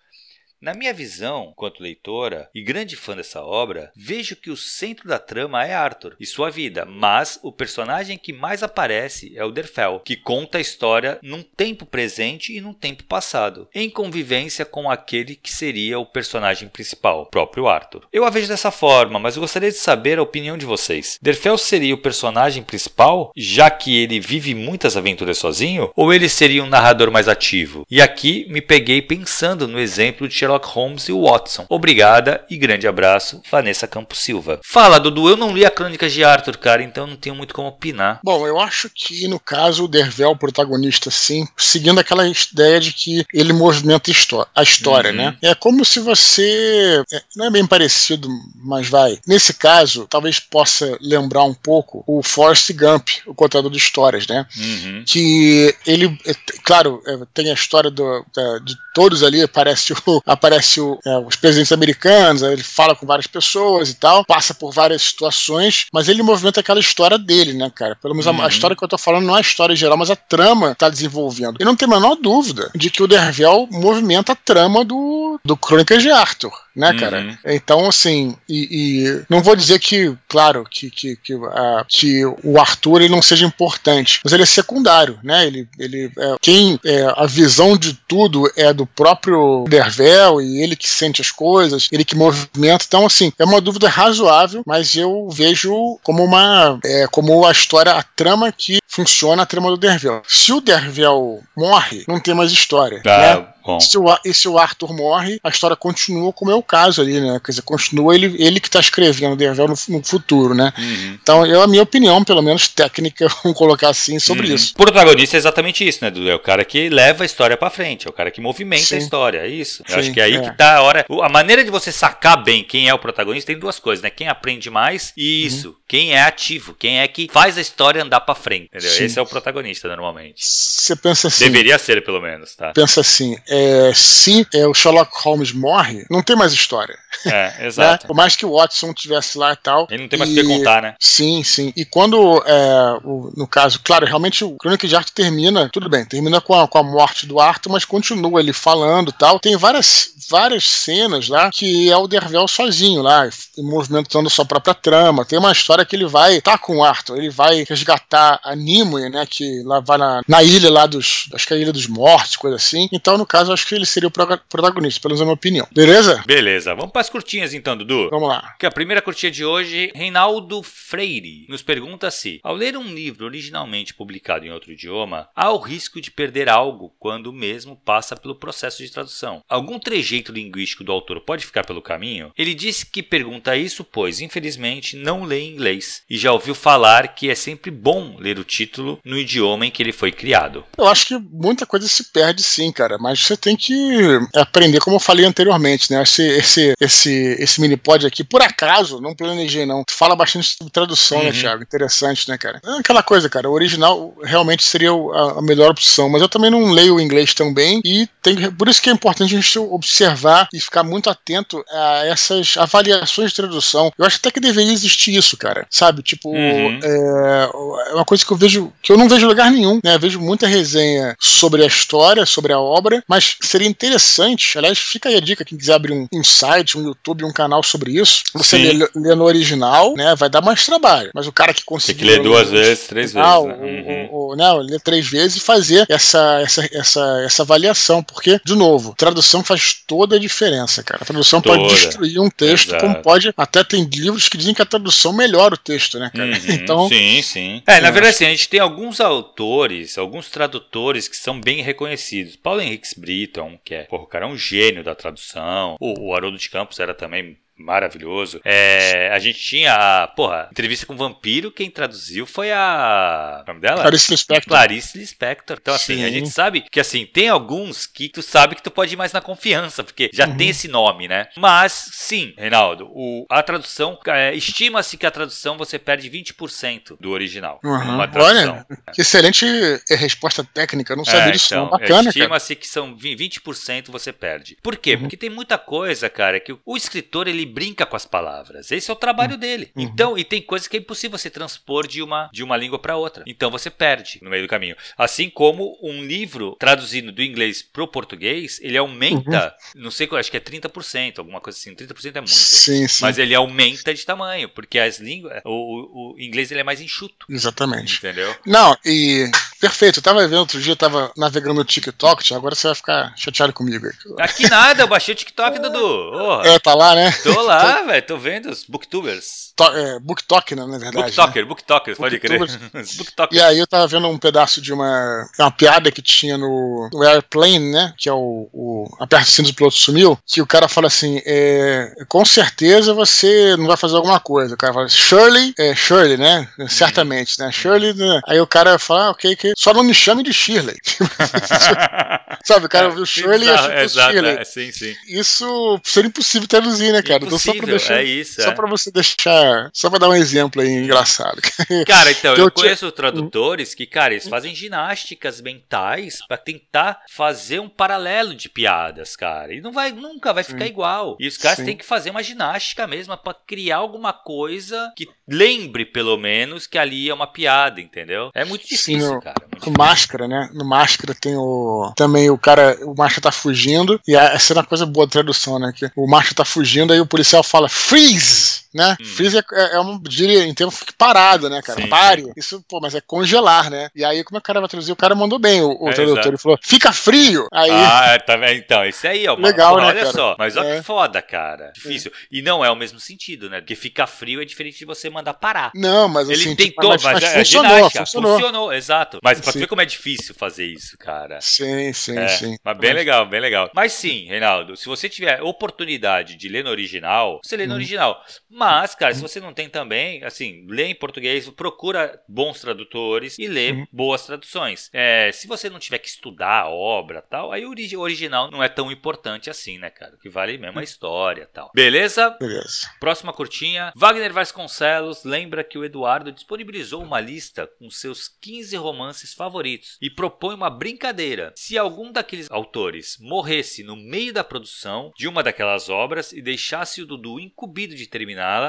[0.62, 5.18] Na minha visão, enquanto leitora e grande fã dessa obra, vejo que o centro da
[5.18, 10.00] trama é Arthur e sua vida, mas o personagem que mais aparece é o Derfel,
[10.04, 15.34] que conta a história num tempo presente e num tempo passado, em convivência com aquele
[15.34, 18.06] que seria o personagem principal, o próprio Arthur.
[18.12, 21.18] Eu a vejo dessa forma, mas gostaria de saber a opinião de vocês.
[21.20, 26.62] Derfel seria o personagem principal, já que ele vive muitas aventuras sozinho, ou ele seria
[26.62, 27.84] um narrador mais ativo?
[27.90, 31.66] E aqui me peguei pensando no exemplo de Sherlock Sherlock Holmes e Watson.
[31.68, 34.60] Obrigada e grande abraço, Vanessa Campos Silva.
[34.64, 37.68] Fala, Dudu, eu não li a Crônicas de Arthur, cara, então não tenho muito como
[37.68, 38.20] opinar.
[38.22, 42.92] Bom, eu acho que no caso o Dervel, o protagonista, sim, seguindo aquela ideia de
[42.92, 44.10] que ele movimenta
[44.54, 45.16] a história, uhum.
[45.16, 45.36] né?
[45.42, 47.02] É como se você.
[47.12, 49.18] É, não é bem parecido, mas vai.
[49.26, 54.46] Nesse caso, talvez possa lembrar um pouco o Forrest Gump, o contador de histórias, né?
[54.56, 55.04] Uhum.
[55.06, 58.24] Que ele, é, claro, é, tem a história do,
[58.64, 63.28] de todos ali, aparece o, aparece o, é, os presidentes americanos, ele fala com várias
[63.28, 67.96] pessoas e tal, passa por várias situações, mas ele movimenta aquela história dele, né, cara?
[67.96, 68.32] Pelo menos uhum.
[68.32, 68.48] a, a, uhum.
[68.48, 71.58] história que eu tô falando não é a história geral, mas a trama tá desenvolvendo.
[71.60, 75.56] E não tem a menor dúvida de que o Dervel movimenta a trama do, do
[75.56, 77.20] Crônicas de Arthur né, cara?
[77.20, 77.36] Uhum.
[77.46, 82.58] Então, assim, e, e, não vou dizer que, claro, que, que, que, uh, que o
[82.58, 85.46] Arthur ele não seja importante, mas ele é secundário, né?
[85.46, 90.76] Ele, ele é, quem é, a visão de tudo é do próprio Dervel e ele
[90.76, 92.84] que sente as coisas, ele que movimenta.
[92.86, 97.92] Então, assim, é uma dúvida razoável, mas eu vejo como uma, é, como a história,
[97.92, 100.22] a trama que funciona a trama do Dervel.
[100.26, 103.02] Se o Dervel morre, não tem mais história.
[103.06, 103.46] Ah, né?
[103.64, 103.80] Bom.
[103.80, 107.20] Se o, e se o Arthur morre, a história continua como é o caso ali,
[107.20, 107.40] né?
[107.44, 110.72] Quer dizer, continua ele, ele que está escrevendo Dervel no, no futuro, né?
[110.76, 111.18] Uhum.
[111.22, 114.54] Então, eu, a minha opinião, pelo menos técnica, vamos colocar assim, sobre uhum.
[114.54, 114.72] isso.
[114.72, 116.28] O protagonista é exatamente isso, né, Dudu?
[116.28, 118.96] É o cara que leva a história para frente, é o cara que movimenta Sim.
[118.96, 119.82] a história, é isso.
[119.88, 120.40] Eu Sim, acho que é aí é.
[120.40, 121.06] que tá a hora.
[121.22, 124.10] A maneira de você sacar bem quem é o protagonista tem duas coisas, né?
[124.10, 125.68] Quem aprende mais e isso.
[125.68, 125.74] Uhum.
[125.88, 128.90] Quem é ativo, quem é que faz a história andar para frente, entendeu?
[128.90, 129.04] Sim.
[129.04, 130.42] Esse é o protagonista, normalmente.
[130.42, 131.44] Você pensa assim.
[131.44, 132.72] Deveria ser, pelo menos, tá?
[132.72, 136.98] Pensa assim, é, se é, o Sherlock Holmes morre, não tem mais história.
[137.26, 138.04] É, exato.
[138.04, 138.08] né?
[138.08, 139.86] Por mais que o Watson tivesse lá e tal.
[139.90, 140.94] Ele não tem mais o que contar, né?
[140.98, 141.70] Sim, sim.
[141.76, 146.04] E quando, é, o, no caso, claro, realmente o Crônica de Arthur termina, tudo bem,
[146.04, 149.38] termina com a, com a morte do Arthur, mas continua ele falando e tal.
[149.38, 153.28] Tem várias, várias cenas lá que é o Dervel sozinho lá,
[153.58, 155.26] movimentando sua própria trama.
[155.26, 159.10] Tem uma história que ele vai tá com o Arthur, ele vai resgatar a Nimue,
[159.10, 159.26] né?
[159.28, 161.28] Que lá vai na, na ilha lá dos.
[161.34, 162.88] Acho que é a Ilha dos Mortos, coisa assim.
[162.90, 165.68] Então, no caso, acho que ele seria o protagonista, pelo menos na minha opinião.
[165.72, 166.22] Beleza?
[166.26, 166.74] Beleza.
[166.74, 168.10] Vamos para as curtinhas então, Dudu.
[168.10, 168.54] Vamos lá.
[168.58, 173.24] Que a primeira curtinha de hoje, Reinaldo Freire nos pergunta se, ao ler um livro
[173.26, 178.16] originalmente publicado em outro idioma, há o risco de perder algo quando o mesmo passa
[178.16, 179.42] pelo processo de tradução.
[179.48, 182.32] Algum trejeito linguístico do autor pode ficar pelo caminho?
[182.36, 187.30] Ele disse que pergunta isso, pois, infelizmente, não lê inglês e já ouviu falar que
[187.30, 190.64] é sempre bom ler o título no idioma em que ele foi criado.
[190.76, 194.96] Eu acho que muita coisa se perde sim, cara, mas você tem que aprender, como
[194.96, 196.02] eu falei anteriormente, né?
[196.02, 199.84] Esse, esse, esse, esse mini-pod aqui, por acaso, não planejei não.
[199.84, 201.32] Tu fala bastante sobre tradução, né, uhum.
[201.32, 201.62] né, Thiago?
[201.62, 202.60] Interessante, né, cara?
[202.64, 206.50] É aquela coisa, cara, o original realmente seria a, a melhor opção, mas eu também
[206.50, 209.58] não leio o inglês tão bem e tem, por isso que é importante a gente
[209.58, 213.92] observar e ficar muito atento a essas avaliações de tradução.
[213.98, 215.66] Eu acho até que deveria existir isso, cara.
[215.70, 216.02] Sabe?
[216.02, 216.80] Tipo, uhum.
[216.82, 217.50] é,
[217.90, 219.94] é uma coisa que eu vejo que eu não vejo lugar nenhum, né?
[219.94, 225.08] Eu vejo muita resenha sobre a história, sobre a obra, mas seria interessante, aliás, fica
[225.08, 228.24] aí a dica, quem quiser abrir um, um site, um YouTube, um canal sobre isso,
[228.34, 230.14] você lê, lê, no original, né?
[230.16, 231.10] Vai dar mais trabalho.
[231.14, 232.06] Mas o cara que conseguiu.
[232.06, 233.28] Tem que ler duas vezes, três vezes.
[233.28, 233.36] Né?
[233.36, 234.08] Uhum.
[234.10, 234.52] O, o, né?
[234.52, 239.82] Ler três vezes e fazer essa, essa, essa, essa avaliação, porque, de novo, tradução faz
[239.86, 241.02] toda a diferença, cara.
[241.02, 241.58] A tradução toda.
[241.58, 242.84] pode destruir um texto, Exato.
[242.84, 243.32] como pode.
[243.36, 246.30] Até tem livros que dizem que a tradução melhora o texto, né, cara?
[246.30, 246.42] Uhum.
[246.62, 246.88] Então.
[246.88, 247.62] Sim, sim.
[247.66, 252.36] É, na verdade, assim, a gente tem alguns autores, alguns tradutores que são bem reconhecidos.
[252.36, 255.76] Paulo Henrique Brito é que é, porra, o cara é um gênio da tradução.
[255.80, 258.40] O, o Haroldo de Campos era também maravilhoso.
[258.44, 263.42] É, a gente tinha a, porra, entrevista com o vampiro, quem traduziu foi a.
[263.44, 263.82] O nome dela?
[263.82, 264.48] Clarice Lispector.
[264.48, 265.58] Clarice Lispector.
[265.60, 266.04] Então, assim, Sim.
[266.04, 269.12] a gente sabe que, assim, tem alguns que tu sabe que tu pode ir mais
[269.12, 270.36] na confiança, porque já uhum.
[270.36, 271.28] tem esse nome, né?
[271.36, 277.10] Mas, sim, Reinaldo, o, a tradução, é, estima-se que a tradução você perde 20% do
[277.10, 277.60] original.
[277.64, 277.98] Uhum.
[277.98, 279.46] Olha, que excelente
[279.88, 281.54] resposta técnica, não sabia é, disso.
[281.54, 284.56] Então, bacana, Estima-se que são 20% você perde.
[284.62, 284.94] Por quê?
[284.94, 285.00] Uhum.
[285.00, 288.70] Porque tem muita coisa, cara, que o escritor, ele brinca com as palavras.
[288.70, 289.38] Esse é o trabalho uhum.
[289.40, 289.70] dele.
[289.76, 292.96] Então, e tem coisas que é impossível você transpor de uma, de uma língua para
[292.96, 293.24] outra.
[293.26, 294.76] Então você perde no meio do caminho.
[294.96, 299.82] Assim como um livro traduzido do inglês pro português, ele aumenta, uhum.
[299.82, 301.74] não sei, acho que é 30%, alguma coisa assim.
[301.74, 302.30] 30% é muito.
[302.30, 303.04] Sim, sim.
[303.04, 307.26] Mas ele aumenta de tamanho, porque as línguas, o, o, inglês ele é mais enxuto.
[307.28, 307.98] Exatamente.
[307.98, 308.34] Entendeu?
[308.46, 309.30] Não, e
[309.60, 309.98] perfeito.
[309.98, 313.52] Eu tava vendo outro dia, eu tava navegando no TikTok, agora você vai ficar chateado
[313.52, 313.88] comigo.
[314.18, 316.12] Aqui nada, eu baixei o TikTok, Dudu.
[316.12, 316.42] Oh.
[316.42, 317.10] É, tá lá, né?
[317.22, 319.52] Tô lá, velho, tô vendo os booktubers.
[319.56, 321.06] To é, booktalk, né, na verdade.
[321.06, 321.48] Booktalker, né?
[321.48, 322.40] booktalker, pode crer.
[323.30, 327.02] e aí eu tava vendo um pedaço de uma, uma piada que tinha no, no
[327.02, 330.68] Airplane, né, que é o, o Aperta o cinto do piloto sumiu, que o cara
[330.68, 334.54] fala assim, é, com certeza você não vai fazer alguma coisa.
[334.54, 338.20] O cara fala, Shirley, é, Shirley, né, certamente, né, Shirley, né?
[338.26, 340.76] aí o cara fala, ah, ok, ok, só não me chame de Shirley.
[342.44, 344.36] Sabe, o cara ouviu Shirley e achou que Shirley.
[344.38, 344.94] É, sim, sim.
[345.06, 347.24] Isso seria impossível traduzir, né, cara?
[347.24, 348.42] Impossível, então só pra deixar, é isso.
[348.42, 348.54] Só é.
[348.54, 349.70] pra você deixar.
[349.72, 351.40] Só pra dar um exemplo aí engraçado.
[351.86, 352.94] Cara, então, eu, eu conheço te...
[352.94, 359.54] tradutores que, cara, eles fazem ginásticas mentais para tentar fazer um paralelo de piadas, cara.
[359.54, 360.70] E não vai, nunca vai ficar Sim.
[360.70, 361.16] igual.
[361.18, 361.64] E os caras Sim.
[361.64, 366.78] têm que fazer uma ginástica mesmo para criar alguma coisa que lembre, pelo menos, que
[366.78, 368.30] ali é uma piada, entendeu?
[368.34, 369.34] É muito difícil, Sim, no, cara.
[369.50, 370.50] Muito no Máscara, né?
[370.52, 371.92] No Máscara tem o.
[371.96, 372.78] Também o cara.
[372.82, 374.00] O Máscara tá fugindo.
[374.06, 375.72] E essa é uma coisa boa de tradução, né?
[375.74, 378.61] Que o Máscara tá fugindo, aí o policial fala freeze!
[378.74, 378.96] Né?
[379.00, 379.04] Hum.
[379.04, 381.80] Freeze é, é, é um, diria, em termos, fique parado, né, cara?
[381.80, 382.22] Sim, Pare.
[382.22, 382.32] Sim.
[382.36, 383.88] Isso, pô, mas é congelar, né?
[383.94, 384.92] E aí, como é que o cara vai traduzir?
[384.92, 386.26] O cara mandou bem, o, o é, tradutor.
[386.26, 387.46] Ele falou, fica frio!
[387.52, 387.70] Aí...
[387.70, 388.58] Ah, tá vendo?
[388.58, 389.34] Então, isso aí, ó.
[389.34, 390.12] Legal, porra, né, Olha cara?
[390.12, 390.36] só.
[390.38, 390.76] Mas olha é.
[390.76, 391.72] que foda, cara.
[391.74, 392.10] Difícil.
[392.14, 392.26] É.
[392.30, 393.60] E não é o mesmo sentido, né?
[393.60, 395.70] Porque ficar frio é diferente de você mandar parar.
[395.74, 398.00] Não, mas Ele assim, tentou, mas, mas, mas é, funcionou, ginástica.
[398.00, 398.38] Funcionou.
[398.38, 398.72] funcionou.
[398.72, 399.18] exato.
[399.22, 401.40] Mas pra ver como é difícil fazer isso, cara.
[401.40, 402.56] Sim, sim, é, sim.
[402.64, 403.70] Mas bem legal, bem legal.
[403.74, 407.76] Mas sim, Reinaldo, se você tiver oportunidade de ler no original, você lê no hum.
[407.76, 408.22] original.
[408.50, 408.61] Mas,
[408.96, 409.16] cara, hum.
[409.16, 413.86] se você não tem também, assim, lê em português, procura bons tradutores e lê hum.
[413.92, 414.90] boas traduções.
[414.92, 418.68] É, se você não tiver que estudar a obra tal, aí o original não é
[418.68, 420.14] tão importante assim, né, cara?
[420.14, 421.70] O que vale mesmo é a história tal.
[421.74, 422.30] Beleza?
[422.38, 422.90] Beleza.
[423.00, 423.92] Próxima curtinha.
[423.96, 430.10] Wagner Vasconcelos lembra que o Eduardo disponibilizou uma lista com seus 15 romances favoritos e
[430.10, 431.52] propõe uma brincadeira.
[431.56, 437.02] Se algum daqueles autores morresse no meio da produção de uma daquelas obras e deixasse
[437.02, 438.06] o Dudu incumbido de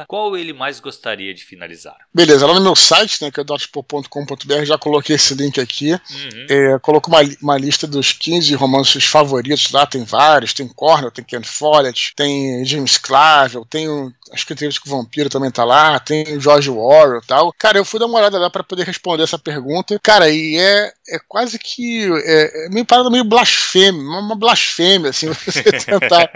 [0.07, 1.97] qual ele mais gostaria de finalizar?
[2.13, 5.91] Beleza, lá no meu site, né, que é dotspop.com.br, já coloquei esse link aqui.
[5.91, 6.45] Uhum.
[6.49, 11.23] É, coloco uma, uma lista dos 15 romances favoritos lá, tem vários, tem Cornell, tem
[11.23, 13.87] Ken Follett, tem James Clavel, tem
[14.31, 17.53] acho que entrevista com o Vampiro também tá lá, tem o George Orwell e tal.
[17.57, 19.99] Cara, eu fui dar uma olhada lá para poder responder essa pergunta.
[20.01, 25.27] Cara, e é, é quase que é, é meio parada meio blasfêmia, uma blasfêmia, assim,
[25.45, 26.31] você tentar,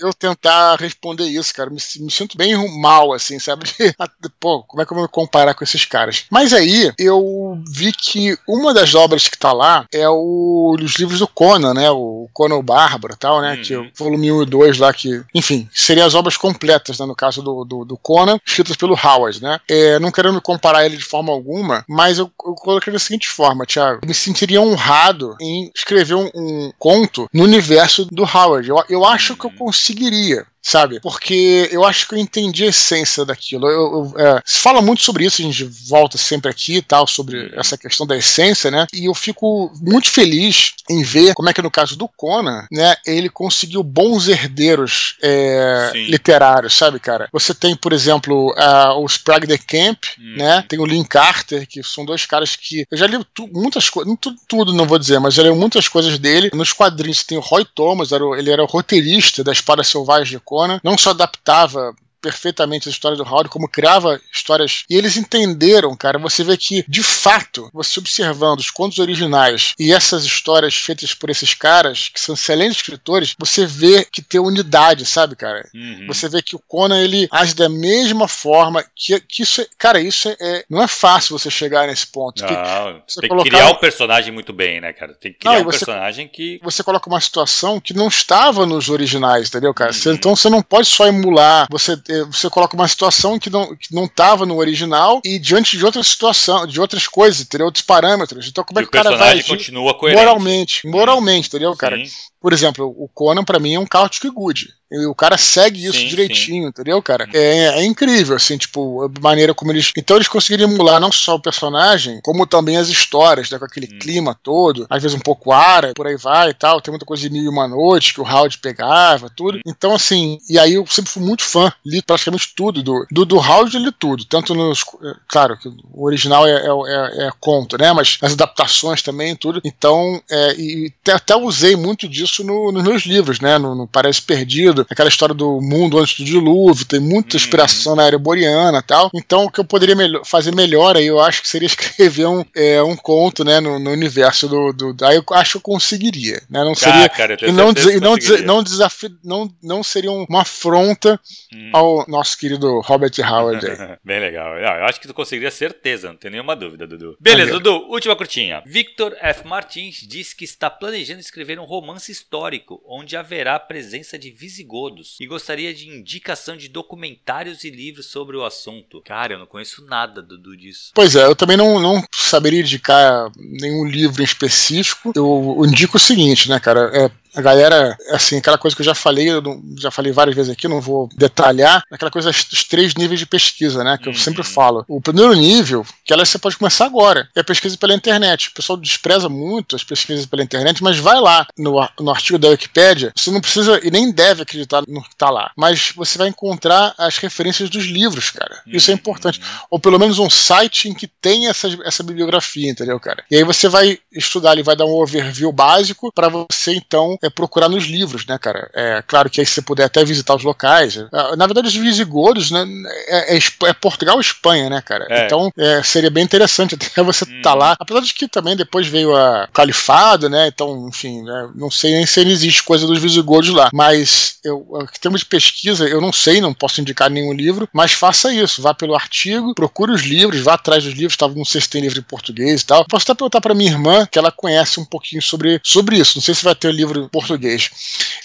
[0.00, 1.70] eu tentar responder isso, cara.
[1.70, 3.64] Me, me sinto bem mal, assim, sabe?
[4.40, 6.24] Pô, como é que eu vou me comparar com esses caras?
[6.30, 11.18] Mas aí eu vi que uma das obras que tá lá é o, os livros
[11.18, 11.90] do Conan, né?
[11.90, 13.54] O Conan o Bárbaro e tal, né?
[13.54, 13.62] Uhum.
[13.62, 17.06] Que é o volume 1 e 2 lá, que, enfim, seriam as obras completas, né?
[17.06, 19.60] No caso caso do, do, do Conan, escritas pelo Howard, né?
[19.68, 23.66] É, não querendo comparar ele de forma alguma, mas eu, eu coloquei da seguinte forma,
[23.66, 24.06] Thiago.
[24.06, 28.68] Me sentiria honrado em escrever um, um conto no universo do Howard.
[28.68, 30.98] Eu, eu acho que eu conseguiria sabe?
[30.98, 33.68] Porque eu acho que eu entendi a essência daquilo.
[33.68, 37.06] Eu, eu, é, se fala muito sobre isso, a gente volta sempre aqui e tal,
[37.06, 37.50] sobre uhum.
[37.60, 38.84] essa questão da essência, né?
[38.92, 42.96] E eu fico muito feliz em ver como é que no caso do Conan, né,
[43.06, 47.28] ele conseguiu bons herdeiros é, literários, sabe, cara?
[47.32, 50.36] Você tem, por exemplo, uh, o Sprague de Camp, uhum.
[50.36, 50.64] né?
[50.68, 54.12] Tem o Lynn Carter, que são dois caras que eu já li tu, muitas coisas,
[54.20, 56.50] tudo, tudo, não vou dizer, mas já li muitas coisas dele.
[56.52, 60.32] Nos quadrinhos tem o Roy Thomas, era o, ele era o roteirista da Espada Selvagem
[60.32, 61.94] de Conan Não só adaptava
[62.26, 64.84] perfeitamente a história do Howard, como criava histórias.
[64.90, 66.18] E eles entenderam, cara.
[66.18, 71.30] Você vê que, de fato, você observando os contos originais e essas histórias feitas por
[71.30, 75.68] esses caras, que são excelentes escritores, você vê que tem unidade, sabe, cara?
[75.72, 76.06] Uhum.
[76.08, 78.84] Você vê que o Conan ele age da mesma forma.
[78.96, 82.42] Que, que isso, é, cara, isso é, é não é fácil você chegar nesse ponto.
[82.42, 85.14] Não, você tem que criar o personagem muito bem, né, cara?
[85.14, 86.58] Tem que criar não, um você, personagem que.
[86.64, 89.92] Você coloca uma situação que não estava nos originais, entendeu, cara?
[89.92, 89.96] Uhum.
[89.96, 91.68] Você, então você não pode só emular.
[91.70, 95.84] Você você coloca uma situação que não que não estava no original e diante de
[95.84, 97.66] outra situação, de outras coisas, entendeu?
[97.66, 98.48] Outros parâmetros.
[98.48, 100.22] Então como é que o cara vai agir continua coerente.
[100.22, 101.96] moralmente, moralmente, entendeu, cara?
[101.96, 102.10] Sim.
[102.46, 104.68] Por exemplo, o Conan para mim é um Chaotic Good.
[104.88, 106.68] E o cara segue isso sim, direitinho, sim.
[106.68, 107.24] entendeu, cara?
[107.24, 107.30] Uhum.
[107.34, 109.90] É, é, incrível, assim, tipo, a maneira como eles.
[109.96, 113.58] Então eles conseguiram emular não só o personagem, como também as histórias, né?
[113.58, 113.98] Com aquele hum.
[113.98, 116.80] clima todo, às vezes um pouco árabe, por aí vai e tal.
[116.80, 119.58] Tem muita coisa de mil e uma noite que o Howard pegava, tudo.
[119.58, 119.62] Hum.
[119.66, 122.80] Então, assim, e aí eu sempre fui muito fã, li praticamente tudo.
[122.80, 124.24] Do, do, do Howard eu li tudo.
[124.24, 124.84] Tanto nos.
[125.02, 127.92] É, claro, que o original é, é, é, é conto, né?
[127.92, 129.60] Mas as adaptações também, tudo.
[129.64, 133.58] Então, é, e até usei muito disso no, nos meus livros, né?
[133.58, 137.42] No, no Parece Perdido aquela história do mundo antes do dilúvio, tem muita uhum.
[137.42, 137.96] inspiração uhum.
[137.96, 139.10] na área boreana e tal.
[139.14, 142.44] Então, o que eu poderia melhor, fazer melhor aí, eu acho que seria escrever um,
[142.54, 146.42] é, um conto, né, no, no universo do, do, Aí eu acho que eu conseguiria,
[146.48, 146.64] né?
[146.64, 147.04] Não seria.
[147.04, 151.20] Ah, cara, e não, não, não, desafio, não, não seria uma afronta
[151.52, 151.70] hum.
[151.72, 153.76] ao nosso querido Robert Howard aí.
[154.04, 154.56] Bem legal.
[154.58, 157.16] Eu acho que tu conseguiria certeza, não tem nenhuma dúvida, Dudu.
[157.20, 158.62] Beleza, Dudu, última curtinha.
[158.66, 159.46] Victor F.
[159.46, 165.26] Martins diz que está planejando escrever um romance histórico onde haverá presença de visigodos e
[165.26, 169.02] gostaria de indicação de documentários e livros sobre o assunto.
[169.02, 170.92] Cara, eu não conheço nada, Dudu, disso.
[170.94, 175.12] Pois é, eu também não, não saberia indicar nenhum livro em específico.
[175.14, 176.90] Eu indico o seguinte, né, cara?
[176.94, 180.34] É, a galera, assim, aquela coisa que eu já falei, eu não, já falei várias
[180.34, 183.98] vezes aqui, não vou detalhar, aquela coisa dos três níveis de pesquisa, né?
[183.98, 184.14] Que uhum.
[184.14, 184.84] eu sempre falo.
[184.88, 188.48] O primeiro nível, que ela você pode começar agora, é a pesquisa pela internet.
[188.48, 192.48] O pessoal despreza muito as pesquisas pela internet, mas vai lá no, no artigo da
[192.48, 195.50] Wikipédia, você não precisa e nem deve acreditar no que está lá.
[195.54, 198.62] Mas você vai encontrar as referências dos livros, cara.
[198.66, 198.98] Isso é uhum.
[198.98, 199.42] importante.
[199.70, 203.22] Ou pelo menos um site em que tem essa, essa bibliografia, entendeu, cara?
[203.30, 207.30] E aí você vai estudar, ele vai dar um overview básico para você então é
[207.30, 208.70] procurar nos livros, né, cara?
[208.74, 210.96] É claro que aí você puder até visitar os locais.
[210.96, 212.64] É, na verdade, os visigodos, né,
[213.08, 215.06] é, é, é Portugal e Espanha, né, cara?
[215.08, 215.26] É.
[215.26, 217.42] Então é, seria bem interessante até você estar hum.
[217.42, 217.76] tá lá.
[217.78, 220.48] Apesar de que também depois veio a Califado, né?
[220.48, 223.70] Então, enfim, né, não sei nem se existe coisa dos visigodos lá.
[223.72, 227.92] Mas eu, em termos de pesquisa, eu não sei, não posso indicar nenhum livro, mas
[227.92, 228.62] faça isso.
[228.62, 231.16] Vá pelo artigo, procure os livros, vá atrás dos livros.
[231.16, 232.84] Tava, não sei se tem livro em português e tal.
[232.86, 236.16] Posso até perguntar para minha irmã, que ela conhece um pouquinho sobre, sobre isso.
[236.16, 237.70] Não sei se vai ter livro português.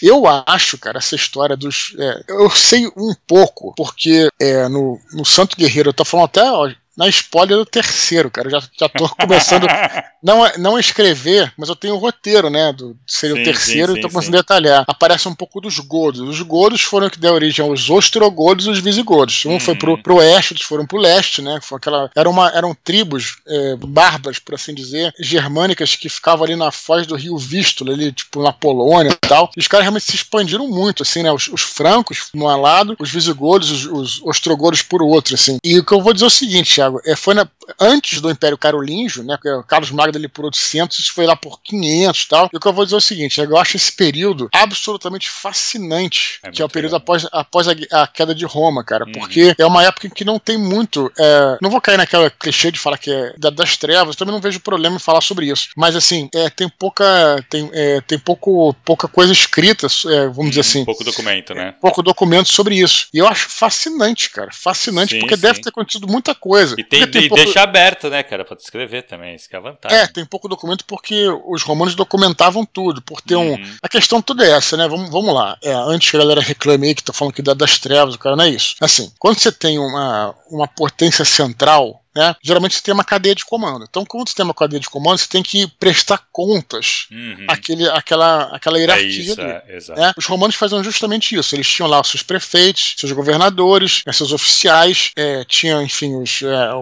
[0.02, 1.96] Eu acho, cara, essa história dos.
[1.98, 6.44] É, eu sei um pouco, porque é, no, no Santo Guerreiro, eu tô falando até.
[6.52, 8.48] Ó, na spoiler do terceiro, cara.
[8.48, 9.66] Eu já, já tô começando.
[10.22, 12.74] não, não escrever, mas eu tenho o roteiro, né?
[12.74, 14.38] Do, seria sim, o terceiro, sim, e tô começando sim.
[14.38, 14.86] a detalhar.
[14.88, 16.20] Aparece um pouco dos godos.
[16.22, 19.46] Os godos foram que deu origem aos ostrogodos e os visigodos.
[19.46, 20.02] Um foi pro, uhum.
[20.02, 21.60] pro oeste, outros foram pro leste, né?
[21.62, 26.56] Foi aquela, era uma, eram tribos é, bárbaras, por assim dizer, germânicas que ficavam ali
[26.56, 29.50] na foz do rio Vístula, ali, tipo, na Polônia e tal.
[29.56, 31.32] E os caras realmente se expandiram muito, assim, né?
[31.32, 35.58] Os, os francos, de um lado, os visigodos, os, os ostrogodos por outro, assim.
[35.64, 37.48] E o que eu vou dizer é o seguinte, Thiago, é, foi na,
[37.80, 39.38] antes do Império Carolíngio, né?
[39.38, 42.50] Porque Carlos Magno ele por 800, isso foi lá por 500 e tal.
[42.54, 46.40] E o que eu vou dizer é o seguinte: eu acho esse período absolutamente fascinante,
[46.44, 47.02] é que é o período legal.
[47.02, 49.12] após, após a, a, queda de Roma, cara, uhum.
[49.12, 51.12] porque é uma época em que não tem muito.
[51.18, 54.42] É, não vou cair naquela clichê de falar que é da, das trevas, também não
[54.42, 55.70] vejo problema em falar sobre isso.
[55.76, 57.04] Mas assim, é, tem pouca.
[57.50, 60.86] Tem, é, tem pouco, pouca coisa escrita, é, vamos dizer uhum, assim.
[60.86, 61.76] Pouco documento, né?
[61.82, 63.08] Pouco documento sobre isso.
[63.14, 64.50] E eu acho fascinante, cara.
[64.52, 65.42] Fascinante, sim, porque sim.
[65.42, 66.76] deve ter acontecido muita coisa.
[66.78, 69.62] E, tem, e deixa deixar aberto, né, cara, pra escrever também, isso que é a
[69.62, 69.98] vantagem.
[69.98, 73.54] É, tem pouco documento porque os romanos documentavam tudo, por ter uhum.
[73.56, 73.76] um...
[73.82, 75.58] A questão toda é essa, né, vamos, vamos lá.
[75.62, 78.20] É, antes que a galera reclame aí que tá falando que dá das trevas, o
[78.20, 78.76] cara não é isso.
[78.82, 82.36] Assim, quando você tem uma, uma potência central, né?
[82.44, 83.86] Geralmente você tem uma cadeia de comando.
[83.90, 87.46] Então, quando você tem uma cadeia de comando, você tem que prestar contas uhum.
[87.48, 89.06] àquele, àquela, àquela hierarquia.
[89.06, 90.14] É isso, ali, é, né?
[90.18, 91.56] Os romanos faziam justamente isso.
[91.56, 96.42] Eles tinham lá os seus prefeitos, seus governadores, né, seus oficiais, é, tinham, enfim, os,
[96.42, 96.74] é,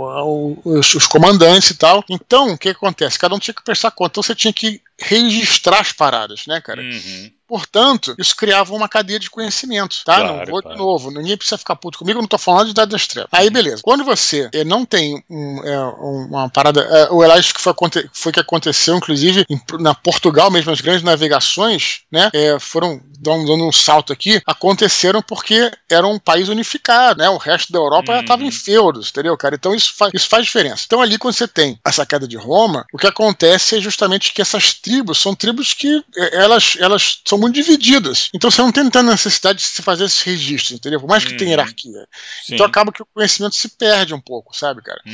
[0.65, 2.03] os, os, comandantes e tal.
[2.09, 3.19] Então, o que acontece?
[3.19, 4.13] Cada um tinha que prestar conta.
[4.13, 6.81] Então, você tinha que registrar as paradas, né, cara?
[6.81, 7.31] Uhum.
[7.49, 10.17] Portanto, isso criava uma cadeia de conhecimento, tá?
[10.17, 10.77] Claro, não vou claro.
[10.77, 13.29] de novo, ninguém precisa ficar puto comigo, não tô falando de dados das trevas.
[13.31, 13.53] Aí, uhum.
[13.53, 13.81] beleza.
[13.81, 16.81] Quando você eh, não tem um, é, uma parada.
[16.81, 17.73] É, o Elias que foi,
[18.13, 22.29] foi que aconteceu, inclusive, em, na Portugal mesmo, as grandes navegações, né?
[22.33, 27.29] É, foram dando, um salto aqui, aconteceram porque era um país unificado, né?
[27.29, 28.19] O resto da Europa uhum.
[28.21, 29.55] estava em feudos, entendeu, cara?
[29.55, 30.83] Então isso faz, isso faz diferença.
[30.85, 34.41] Então, ali, quando você tem essa queda de Roma, o que acontece é justamente que
[34.41, 38.29] essas tribos são tribos que elas, elas são muito divididas.
[38.33, 40.99] Então você não tem tanta necessidade de se fazer esses registros, entendeu?
[40.99, 41.57] Por mais que tenha uhum.
[41.57, 42.07] hierarquia.
[42.43, 42.55] Sim.
[42.55, 45.01] Então acaba que o conhecimento se perde um pouco, sabe, cara?
[45.05, 45.13] Uhum.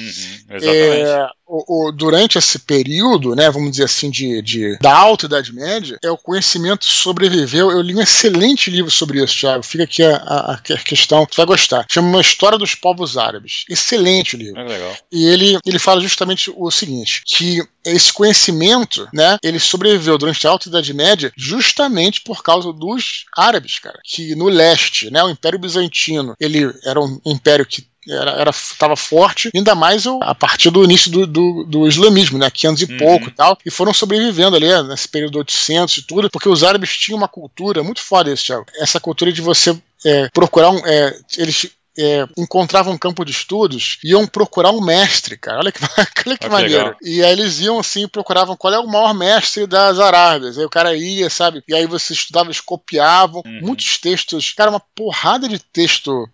[0.49, 0.65] Exatamente.
[0.65, 5.53] É, o, o, durante esse período, né, vamos dizer assim, de, de, da Alta Idade
[5.53, 7.71] Média, é o conhecimento sobreviveu.
[7.71, 9.63] Eu li um excelente livro sobre isso, Thiago.
[9.63, 11.85] Fica aqui a, a, a questão, você vai gostar.
[11.89, 13.65] Chama Uma História dos Povos Árabes.
[13.69, 14.59] Excelente o livro.
[14.59, 14.97] É legal.
[15.11, 20.49] E ele, ele fala justamente o seguinte, que esse conhecimento, né, ele sobreviveu durante a
[20.49, 25.59] Alta Idade Média justamente por causa dos árabes, cara, que no leste, né, o Império
[25.59, 30.83] Bizantino, ele era um império que era, era tava forte, ainda mais a partir do
[30.83, 32.97] início do, do, do islamismo, né, 500 e uhum.
[32.97, 36.95] pouco e tal, e foram sobrevivendo ali nesse período 800 e tudo, porque os árabes
[36.97, 38.65] tinham uma cultura muito foda esse, Thiago.
[38.79, 43.97] Essa cultura de você é, procurar um, é, eles é, encontravam um campo de estudos,
[44.03, 45.59] iam procurar um mestre, cara.
[45.59, 45.79] Olha que,
[46.27, 46.83] olha que ah, maneiro.
[46.83, 46.97] Legal.
[47.01, 50.57] E aí eles iam assim, procuravam qual é o maior mestre das Arábias.
[50.57, 51.63] Aí o cara ia, sabe?
[51.67, 53.41] E aí você estudava, eles copiavam.
[53.45, 53.59] Uhum.
[53.61, 56.27] Muitos textos, cara, uma porrada de texto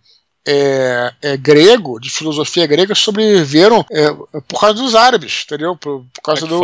[0.46, 4.10] é, é, grego, de filosofia grega, sobreviveram é,
[4.48, 5.76] por causa dos árabes, entendeu?
[5.76, 6.60] Por, por causa do,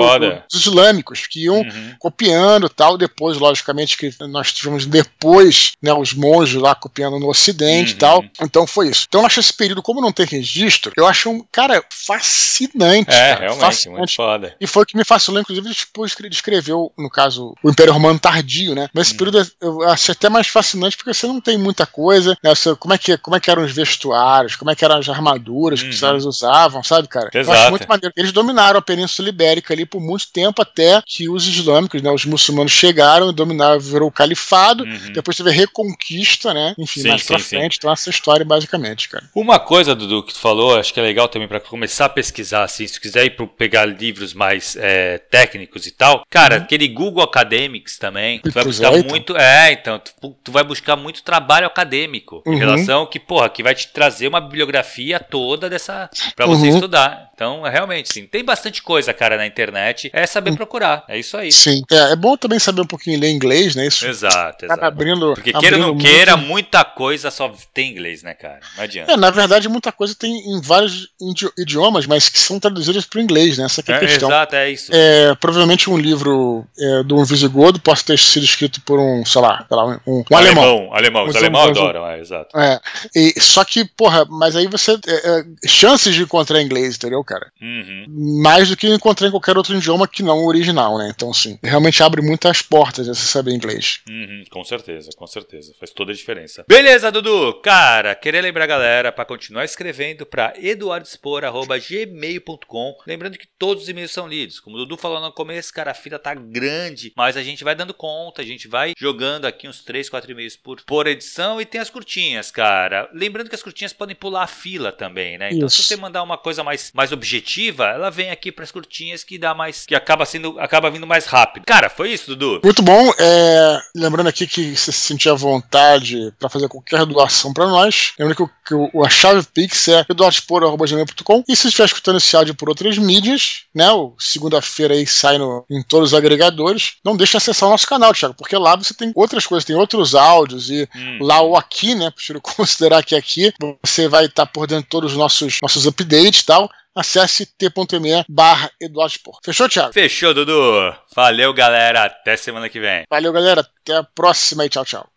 [0.50, 1.94] dos islâmicos, que iam uhum.
[1.98, 2.98] copiando tal.
[2.98, 7.98] Depois, logicamente, que nós tivemos depois né, os monges lá copiando no Ocidente e uhum.
[7.98, 8.24] tal.
[8.42, 9.06] Então foi isso.
[9.08, 13.10] Então eu acho esse período, como não tem registro, eu acho um, cara, fascinante.
[13.10, 13.98] É, cara, realmente, fascinante.
[13.98, 14.56] muito foda.
[14.60, 17.92] E foi o que me fascinou, inclusive, depois que ele descreveu, no caso, o Império
[17.92, 18.88] Romano tardio, né?
[18.92, 19.18] Mas esse uhum.
[19.18, 22.54] período eu acho até mais fascinante porque você não tem muita coisa, né?
[22.54, 25.08] Você, como, é que, como é que eram os vestuários, como é que eram as
[25.08, 25.88] armaduras uhum.
[25.88, 27.30] que os caras usavam, sabe, cara?
[27.32, 27.56] Exato.
[27.56, 28.12] Eu acho muito maneiro.
[28.16, 32.24] Eles dominaram a Península Ibérica ali por muito tempo, até que os islâmicos, né, os
[32.24, 35.12] muçulmanos chegaram e dominaram, virou o califado, uhum.
[35.12, 36.74] depois teve a reconquista, né?
[36.78, 37.44] Enfim, sim, mais sim, pra sim.
[37.44, 37.78] frente.
[37.78, 39.24] Então, essa história, basicamente, cara.
[39.34, 42.64] Uma coisa, Dudu, que tu falou, acho que é legal também para começar a pesquisar,
[42.64, 46.62] assim, se tu quiser ir pro, pegar livros mais é, técnicos e tal, cara, uhum.
[46.62, 49.36] aquele Google Academics também, tu vai buscar muito.
[49.36, 52.58] É, então, tu, tu, vai buscar muito trabalho acadêmico em uhum.
[52.58, 56.74] relação que, porra, que vai te trazer uma bibliografia toda dessa para você uhum.
[56.74, 57.27] estudar.
[57.38, 60.10] Então, é realmente, sim, tem bastante coisa, cara, na internet.
[60.12, 61.04] É saber procurar.
[61.06, 61.52] É isso aí.
[61.52, 61.84] Sim.
[61.88, 63.86] É, é bom também saber um pouquinho ler inglês, né?
[63.86, 64.84] Isso exato, exato.
[64.84, 66.04] Abrindo, Porque queira ou não muito...
[66.04, 68.58] queira, muita coisa só tem inglês, né, cara?
[68.76, 69.12] Não adianta.
[69.12, 71.10] É, na verdade, muita coisa tem em vários
[71.56, 73.66] idiomas, mas que são traduzidas para o inglês, né?
[73.66, 74.28] Essa é a é, questão.
[74.30, 74.90] Exato, é isso.
[74.92, 79.40] É, provavelmente um livro é, do um visigodo possa ter sido escrito por um, sei
[79.40, 80.64] lá, sei lá um, um, um alemão.
[80.64, 81.26] Alemão, alemão.
[81.26, 82.58] Os alemães adoram, é, exato.
[82.58, 82.80] É,
[83.14, 84.98] e, só que, porra, mas aí você.
[85.06, 87.52] É, é, chances de encontrar inglês, entendeu, cara?
[87.60, 88.06] Uhum.
[88.42, 91.12] Mais do que encontrar em qualquer outro idioma que não o original, né?
[91.14, 94.00] Então, assim, realmente abre muitas portas você saber inglês.
[94.08, 95.74] Uhum, com certeza, com certeza.
[95.78, 96.64] Faz toda a diferença.
[96.66, 97.60] Beleza, Dudu.
[97.60, 102.96] Cara, queria lembrar a galera para continuar escrevendo para eduardespor.gmail.com.
[103.06, 104.58] Lembrando que todos os e-mails são lidos.
[104.60, 107.74] Como o Dudu falou no começo, cara, a fila tá grande, mas a gente vai
[107.74, 111.66] dando conta, a gente vai jogando aqui uns 3, 4 e-mails por, por edição e
[111.66, 113.10] tem as curtinhas, cara.
[113.12, 115.50] Lembrando que as curtinhas podem pular a fila também, né?
[115.52, 115.82] Então, Isso.
[115.82, 119.38] se você mandar uma coisa mais, mais objetiva, ela vem aqui para as curtinhas que
[119.38, 119.84] dá mais.
[119.84, 120.58] que acaba sendo.
[120.58, 121.64] acaba vindo mais rápido.
[121.66, 122.60] Cara, foi isso, Dudu?
[122.64, 123.12] Muito bom.
[123.18, 128.36] É, lembrando aqui que se sentir à vontade para fazer qualquer doação para nós, lembrando
[128.36, 132.68] que, o, que a chave Pix é eduardespor.com e se estiver escutando esse áudio por
[132.68, 133.88] outras mídias, né?
[134.18, 136.94] Segunda-feira aí sai no, em todos os agregadores.
[137.04, 139.76] Não deixe de acessar o nosso canal, Thiago, porque lá você tem outras coisas, tem
[139.76, 141.18] outros áudios e hum.
[141.20, 142.10] lá ou aqui, né?
[142.10, 143.52] Prefiro considerar que aqui
[143.82, 148.24] você vai estar por dentro de todos os nossos, nossos updates e tal acesse t.me
[148.28, 149.92] barra Eduardo Fechou, Thiago?
[149.92, 150.94] Fechou, Dudu.
[151.14, 152.04] Valeu, galera.
[152.04, 153.04] Até semana que vem.
[153.08, 153.60] Valeu, galera.
[153.60, 155.08] Até a próxima e tchau, tchau.